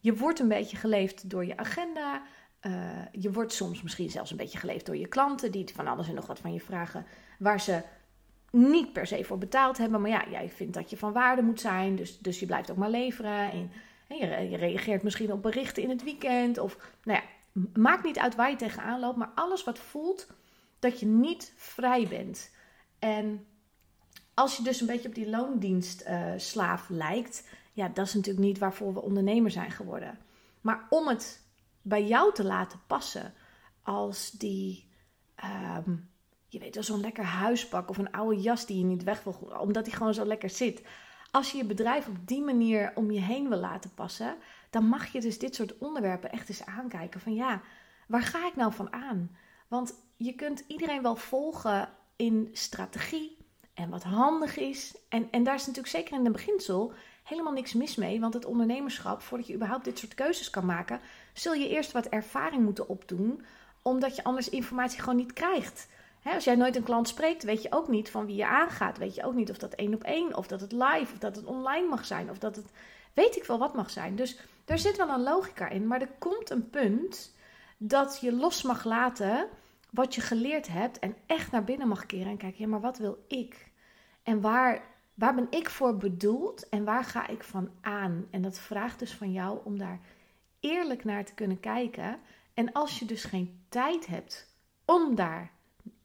je 0.00 0.16
wordt 0.16 0.38
een 0.38 0.48
beetje 0.48 0.76
geleefd 0.76 1.30
door 1.30 1.44
je 1.44 1.56
agenda. 1.56 2.22
Uh, 2.62 2.72
je 3.12 3.32
wordt 3.32 3.52
soms 3.52 3.82
misschien 3.82 4.10
zelfs 4.10 4.30
een 4.30 4.36
beetje 4.36 4.58
geleefd 4.58 4.86
door 4.86 4.96
je 4.96 5.08
klanten, 5.08 5.52
die 5.52 5.74
van 5.74 5.86
alles 5.86 6.08
en 6.08 6.14
nog 6.14 6.26
wat 6.26 6.38
van 6.38 6.52
je 6.52 6.60
vragen, 6.60 7.06
waar 7.38 7.60
ze 7.60 7.82
niet 8.50 8.92
per 8.92 9.06
se 9.06 9.24
voor 9.24 9.38
betaald 9.38 9.78
hebben. 9.78 10.00
Maar 10.00 10.10
ja, 10.10 10.24
jij 10.30 10.48
vindt 10.48 10.74
dat 10.74 10.90
je 10.90 10.96
van 10.96 11.12
waarde 11.12 11.42
moet 11.42 11.60
zijn, 11.60 11.96
dus, 11.96 12.18
dus 12.18 12.40
je 12.40 12.46
blijft 12.46 12.70
ook 12.70 12.76
maar 12.76 12.90
leveren. 12.90 13.50
En 13.50 13.70
je, 14.06 14.56
reageert 14.56 15.02
misschien 15.02 15.32
op 15.32 15.42
berichten 15.42 15.82
in 15.82 15.88
het 15.88 16.04
weekend. 16.04 16.58
Of 16.58 16.94
nou 17.04 17.20
ja, 17.20 17.24
maakt 17.80 18.04
niet 18.04 18.18
uit 18.18 18.34
waar 18.34 18.50
je 18.50 18.56
tegenaan 18.56 19.00
loopt. 19.00 19.16
Maar 19.16 19.32
alles 19.34 19.64
wat 19.64 19.78
voelt 19.78 20.26
dat 20.78 21.00
je 21.00 21.06
niet 21.06 21.52
vrij 21.56 22.08
bent. 22.08 22.50
En 22.98 23.46
als 24.34 24.56
je 24.56 24.62
dus 24.62 24.80
een 24.80 24.86
beetje 24.86 25.08
op 25.08 25.14
die 25.14 25.30
loondienstslaaf 25.30 26.88
uh, 26.88 26.96
lijkt. 26.96 27.48
Ja, 27.72 27.88
dat 27.88 28.06
is 28.06 28.14
natuurlijk 28.14 28.46
niet 28.46 28.58
waarvoor 28.58 28.94
we 28.94 29.02
ondernemer 29.02 29.50
zijn 29.50 29.70
geworden. 29.70 30.18
Maar 30.60 30.86
om 30.90 31.08
het 31.08 31.44
bij 31.82 32.06
jou 32.06 32.34
te 32.34 32.44
laten 32.44 32.80
passen. 32.86 33.34
Als 33.82 34.30
die... 34.30 34.88
Um, 35.76 36.10
je 36.48 36.58
weet 36.58 36.74
wel, 36.74 36.84
zo'n 36.84 37.00
lekker 37.00 37.24
huispak 37.24 37.90
of 37.90 37.98
een 37.98 38.12
oude 38.12 38.40
jas 38.40 38.66
die 38.66 38.78
je 38.78 38.84
niet 38.84 39.02
weg 39.02 39.24
wil, 39.24 39.32
omdat 39.60 39.84
die 39.84 39.94
gewoon 39.94 40.14
zo 40.14 40.24
lekker 40.24 40.50
zit. 40.50 40.82
Als 41.36 41.50
je 41.50 41.56
je 41.56 41.64
bedrijf 41.64 42.08
op 42.08 42.16
die 42.26 42.42
manier 42.42 42.92
om 42.94 43.10
je 43.10 43.20
heen 43.20 43.48
wil 43.48 43.58
laten 43.58 43.94
passen, 43.94 44.36
dan 44.70 44.84
mag 44.84 45.06
je 45.06 45.20
dus 45.20 45.38
dit 45.38 45.54
soort 45.54 45.78
onderwerpen 45.78 46.32
echt 46.32 46.48
eens 46.48 46.66
aankijken. 46.66 47.20
Van 47.20 47.34
ja, 47.34 47.60
waar 48.08 48.22
ga 48.22 48.46
ik 48.46 48.56
nou 48.56 48.72
van 48.72 48.92
aan? 48.92 49.36
Want 49.68 49.94
je 50.16 50.34
kunt 50.34 50.64
iedereen 50.66 51.02
wel 51.02 51.16
volgen 51.16 51.88
in 52.16 52.50
strategie 52.52 53.36
en 53.74 53.90
wat 53.90 54.02
handig 54.02 54.58
is. 54.58 54.94
En, 55.08 55.28
en 55.30 55.44
daar 55.44 55.54
is 55.54 55.66
natuurlijk 55.66 55.94
zeker 55.94 56.18
in 56.18 56.24
het 56.24 56.32
beginsel 56.32 56.92
helemaal 57.22 57.52
niks 57.52 57.72
mis 57.72 57.96
mee. 57.96 58.20
Want 58.20 58.34
het 58.34 58.44
ondernemerschap, 58.44 59.22
voordat 59.22 59.46
je 59.46 59.54
überhaupt 59.54 59.84
dit 59.84 59.98
soort 59.98 60.14
keuzes 60.14 60.50
kan 60.50 60.66
maken, 60.66 61.00
zul 61.32 61.52
je 61.54 61.68
eerst 61.68 61.92
wat 61.92 62.06
ervaring 62.06 62.64
moeten 62.64 62.88
opdoen. 62.88 63.44
Omdat 63.82 64.16
je 64.16 64.24
anders 64.24 64.48
informatie 64.48 65.00
gewoon 65.00 65.16
niet 65.16 65.32
krijgt. 65.32 65.88
Als 66.34 66.44
jij 66.44 66.56
nooit 66.56 66.76
een 66.76 66.82
klant 66.82 67.08
spreekt, 67.08 67.42
weet 67.42 67.62
je 67.62 67.72
ook 67.72 67.88
niet 67.88 68.10
van 68.10 68.26
wie 68.26 68.36
je 68.36 68.46
aangaat. 68.46 68.98
Weet 68.98 69.14
je 69.14 69.24
ook 69.24 69.34
niet 69.34 69.50
of 69.50 69.58
dat 69.58 69.74
één 69.74 69.94
op 69.94 70.02
één, 70.02 70.36
of 70.36 70.46
dat 70.46 70.60
het 70.60 70.72
live, 70.72 71.12
of 71.12 71.18
dat 71.18 71.36
het 71.36 71.44
online 71.44 71.88
mag 71.88 72.04
zijn, 72.04 72.30
of 72.30 72.38
dat 72.38 72.56
het 72.56 72.66
weet 73.16 73.36
ik 73.36 73.44
wel 73.44 73.58
wat 73.58 73.74
mag 73.74 73.90
zijn. 73.90 74.16
Dus 74.16 74.38
daar 74.64 74.78
zit 74.78 74.96
wel 74.96 75.08
een 75.08 75.22
logica 75.22 75.68
in. 75.68 75.86
Maar 75.86 76.00
er 76.00 76.10
komt 76.18 76.50
een 76.50 76.70
punt 76.70 77.34
dat 77.76 78.18
je 78.20 78.32
los 78.32 78.62
mag 78.62 78.84
laten 78.84 79.48
wat 79.90 80.14
je 80.14 80.20
geleerd 80.20 80.68
hebt 80.68 80.98
en 80.98 81.16
echt 81.26 81.50
naar 81.50 81.64
binnen 81.64 81.88
mag 81.88 82.06
keren 82.06 82.30
en 82.30 82.36
kijken, 82.36 82.60
ja, 82.60 82.68
maar 82.68 82.80
wat 82.80 82.98
wil 82.98 83.24
ik? 83.28 83.70
En 84.22 84.40
waar, 84.40 84.82
waar 85.14 85.34
ben 85.34 85.46
ik 85.50 85.70
voor 85.70 85.96
bedoeld 85.96 86.68
en 86.68 86.84
waar 86.84 87.04
ga 87.04 87.26
ik 87.26 87.42
van 87.42 87.70
aan? 87.80 88.26
En 88.30 88.42
dat 88.42 88.58
vraagt 88.58 88.98
dus 88.98 89.14
van 89.14 89.32
jou 89.32 89.58
om 89.64 89.78
daar 89.78 90.00
eerlijk 90.60 91.04
naar 91.04 91.24
te 91.24 91.34
kunnen 91.34 91.60
kijken. 91.60 92.18
En 92.54 92.72
als 92.72 92.98
je 92.98 93.04
dus 93.04 93.24
geen 93.24 93.64
tijd 93.68 94.06
hebt 94.06 94.56
om 94.84 95.14
daar 95.14 95.50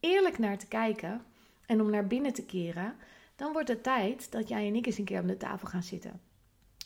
eerlijk 0.01 0.37
naar 0.37 0.57
te 0.57 0.67
kijken 0.67 1.21
en 1.65 1.81
om 1.81 1.89
naar 1.89 2.07
binnen 2.07 2.33
te 2.33 2.45
keren, 2.45 2.95
dan 3.35 3.51
wordt 3.51 3.67
het 3.67 3.83
tijd 3.83 4.31
dat 4.31 4.47
jij 4.47 4.67
en 4.67 4.75
ik 4.75 4.85
eens 4.85 4.97
een 4.97 5.05
keer 5.05 5.21
om 5.21 5.27
de 5.27 5.37
tafel 5.37 5.67
gaan 5.67 5.83
zitten. 5.83 6.21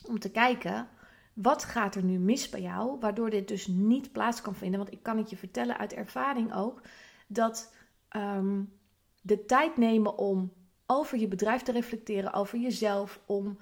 Om 0.06 0.18
te 0.18 0.30
kijken, 0.30 0.88
wat 1.32 1.64
gaat 1.64 1.94
er 1.94 2.02
nu 2.02 2.18
mis 2.18 2.48
bij 2.48 2.60
jou, 2.60 2.98
waardoor 3.00 3.30
dit 3.30 3.48
dus 3.48 3.66
niet 3.66 4.12
plaats 4.12 4.40
kan 4.40 4.54
vinden? 4.54 4.78
Want 4.78 4.92
ik 4.92 5.02
kan 5.02 5.16
het 5.16 5.30
je 5.30 5.36
vertellen 5.36 5.78
uit 5.78 5.92
ervaring 5.92 6.54
ook, 6.54 6.80
dat 7.26 7.74
ehm, 8.08 8.62
de 9.20 9.44
tijd 9.44 9.76
nemen 9.76 10.18
om 10.18 10.52
over 10.86 11.18
je 11.18 11.28
bedrijf 11.28 11.62
te 11.62 11.72
reflecteren, 11.72 12.32
over 12.32 12.58
jezelf, 12.58 13.20
om 13.26 13.58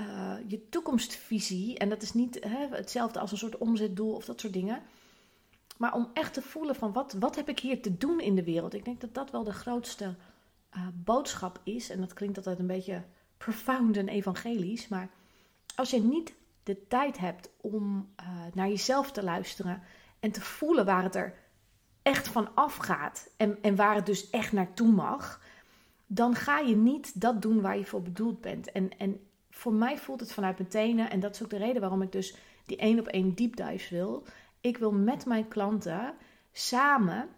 uh, 0.00 0.34
je 0.46 0.68
toekomstvisie, 0.68 1.78
en 1.78 1.88
dat 1.88 2.02
is 2.02 2.12
niet 2.12 2.44
hè, 2.44 2.66
hetzelfde 2.70 3.18
als 3.18 3.32
een 3.32 3.38
soort 3.38 3.58
omzetdoel 3.58 4.14
of 4.14 4.24
dat 4.24 4.40
soort 4.40 4.52
dingen, 4.52 4.82
maar 5.76 5.94
om 5.94 6.10
echt 6.12 6.34
te 6.34 6.42
voelen 6.42 6.74
van 6.74 6.92
wat, 6.92 7.12
wat 7.12 7.36
heb 7.36 7.48
ik 7.48 7.58
hier 7.58 7.82
te 7.82 7.96
doen 7.96 8.20
in 8.20 8.34
de 8.34 8.44
wereld. 8.44 8.74
Ik 8.74 8.84
denk 8.84 9.00
dat 9.00 9.14
dat 9.14 9.30
wel 9.30 9.44
de 9.44 9.52
grootste 9.52 10.14
uh, 10.74 10.86
boodschap 10.94 11.60
is, 11.64 11.90
en 11.90 12.00
dat 12.00 12.14
klinkt 12.14 12.36
altijd 12.36 12.58
een 12.58 12.66
beetje 12.66 13.02
profound 13.36 13.96
en 13.96 14.08
evangelisch, 14.08 14.88
maar 14.88 15.10
als 15.74 15.90
je 15.90 16.02
niet 16.02 16.34
de 16.62 16.86
tijd 16.88 17.18
hebt 17.18 17.50
om 17.60 18.08
uh, 18.20 18.26
naar 18.54 18.68
jezelf 18.68 19.12
te 19.12 19.22
luisteren 19.22 19.82
en 20.20 20.30
te 20.30 20.40
voelen 20.40 20.84
waar 20.84 21.02
het 21.02 21.14
er 21.14 21.34
echt 22.02 22.28
van 22.28 22.54
afgaat 22.54 23.30
en, 23.36 23.62
en 23.62 23.76
waar 23.76 23.94
het 23.94 24.06
dus 24.06 24.30
echt 24.30 24.52
naartoe 24.52 24.92
mag, 24.92 25.40
dan 26.06 26.34
ga 26.34 26.58
je 26.58 26.76
niet 26.76 27.20
dat 27.20 27.42
doen 27.42 27.60
waar 27.60 27.78
je 27.78 27.86
voor 27.86 28.02
bedoeld 28.02 28.40
bent. 28.40 28.72
En, 28.72 28.98
en 28.98 29.20
voor 29.50 29.72
mij 29.72 29.98
voelt 29.98 30.20
het 30.20 30.32
vanuit 30.32 30.58
mijn 30.58 30.70
tenen, 30.70 31.10
en 31.10 31.20
dat 31.20 31.34
is 31.34 31.42
ook 31.42 31.50
de 31.50 31.56
reden 31.56 31.80
waarom 31.80 32.02
ik 32.02 32.12
dus 32.12 32.36
die 32.64 32.76
één 32.76 32.98
op 32.98 33.06
één 33.06 33.34
deep 33.34 33.56
dives 33.56 33.88
wil. 33.88 34.24
Ik 34.66 34.78
wil 34.78 34.92
met 34.92 35.26
mijn 35.26 35.48
klanten 35.48 36.14
samen 36.52 37.28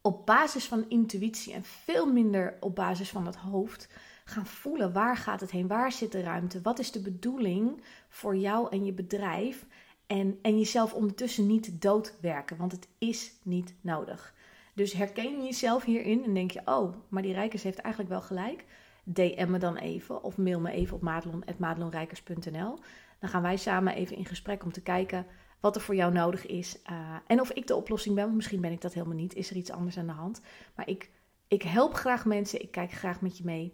op 0.00 0.26
basis 0.26 0.66
van 0.66 0.84
intuïtie 0.88 1.52
en 1.52 1.64
veel 1.64 2.12
minder 2.12 2.56
op 2.60 2.74
basis 2.74 3.08
van 3.10 3.26
het 3.26 3.36
hoofd 3.36 3.88
gaan 4.24 4.46
voelen 4.46 4.92
waar 4.92 5.16
gaat 5.16 5.40
het 5.40 5.50
heen, 5.50 5.66
waar 5.66 5.92
zit 5.92 6.12
de 6.12 6.22
ruimte, 6.22 6.60
wat 6.60 6.78
is 6.78 6.92
de 6.92 7.00
bedoeling 7.00 7.82
voor 8.08 8.36
jou 8.36 8.70
en 8.70 8.84
je 8.84 8.92
bedrijf 8.92 9.66
en, 10.06 10.38
en 10.42 10.58
jezelf 10.58 10.94
ondertussen 10.94 11.46
niet 11.46 11.82
doodwerken, 11.82 12.56
want 12.56 12.72
het 12.72 12.88
is 12.98 13.32
niet 13.42 13.74
nodig. 13.80 14.34
Dus 14.74 14.92
herken 14.92 15.36
je 15.36 15.44
jezelf 15.44 15.84
hierin 15.84 16.24
en 16.24 16.34
denk 16.34 16.50
je, 16.50 16.62
oh, 16.64 16.94
maar 17.08 17.22
die 17.22 17.32
Rijkers 17.32 17.62
heeft 17.62 17.78
eigenlijk 17.78 18.12
wel 18.12 18.22
gelijk. 18.22 18.64
DM 19.04 19.50
me 19.50 19.58
dan 19.58 19.76
even 19.76 20.22
of 20.22 20.36
mail 20.36 20.60
me 20.60 20.70
even 20.70 20.96
op 20.96 21.02
madelon.madelonrijkers.nl. 21.02 22.78
Dan 23.18 23.30
gaan 23.30 23.42
wij 23.42 23.56
samen 23.56 23.94
even 23.94 24.16
in 24.16 24.26
gesprek 24.26 24.64
om 24.64 24.72
te 24.72 24.82
kijken 24.82 25.26
wat 25.60 25.74
er 25.74 25.80
voor 25.80 25.94
jou 25.94 26.12
nodig 26.12 26.46
is. 26.46 26.76
Uh, 26.90 27.16
en 27.26 27.40
of 27.40 27.50
ik 27.50 27.66
de 27.66 27.76
oplossing 27.76 28.14
ben, 28.14 28.36
misschien 28.36 28.60
ben 28.60 28.72
ik 28.72 28.80
dat 28.80 28.92
helemaal 28.92 29.16
niet. 29.16 29.34
Is 29.34 29.50
er 29.50 29.56
iets 29.56 29.70
anders 29.70 29.98
aan 29.98 30.06
de 30.06 30.12
hand? 30.12 30.40
Maar 30.74 30.88
ik, 30.88 31.10
ik 31.48 31.62
help 31.62 31.94
graag 31.94 32.24
mensen, 32.24 32.62
ik 32.62 32.70
kijk 32.70 32.92
graag 32.92 33.20
met 33.20 33.38
je 33.38 33.44
mee. 33.44 33.72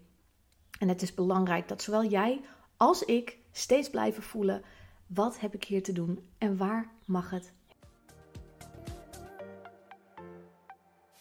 En 0.79 0.89
het 0.89 1.03
is 1.03 1.15
belangrijk 1.15 1.69
dat 1.69 1.83
zowel 1.83 2.05
jij 2.05 2.41
als 2.77 3.03
ik 3.03 3.39
steeds 3.53 3.91
blijven 3.91 4.23
voelen: 4.23 4.63
wat 5.07 5.41
heb 5.41 5.55
ik 5.55 5.65
hier 5.65 5.83
te 5.83 5.93
doen 5.93 6.29
en 6.39 6.57
waar 6.57 6.91
mag 7.05 7.31
het? 7.31 7.53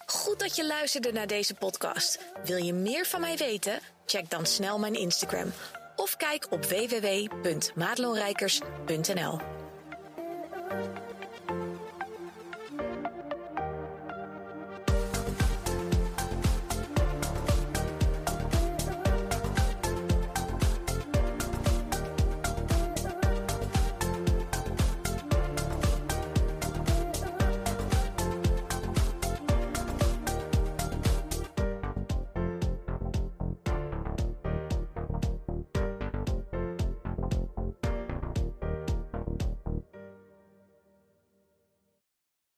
Goed 0.06 0.40
dat 0.40 0.56
je 0.56 0.68
luisterde 0.68 1.12
naar 1.12 1.28
deze 1.28 1.56
podcast. 1.56 2.34
Wil 2.44 2.58
je 2.58 2.74
meer 2.74 3.06
van 3.06 3.22
mij 3.22 3.38
weten? 3.38 3.80
Check 4.06 4.30
dan 4.30 4.46
snel 4.46 4.80
mijn 4.80 4.94
Instagram 4.94 5.52
of 5.96 6.18
kijk 6.18 6.48
op 6.50 6.66
www.madelonrijkers.nl. 6.66 9.65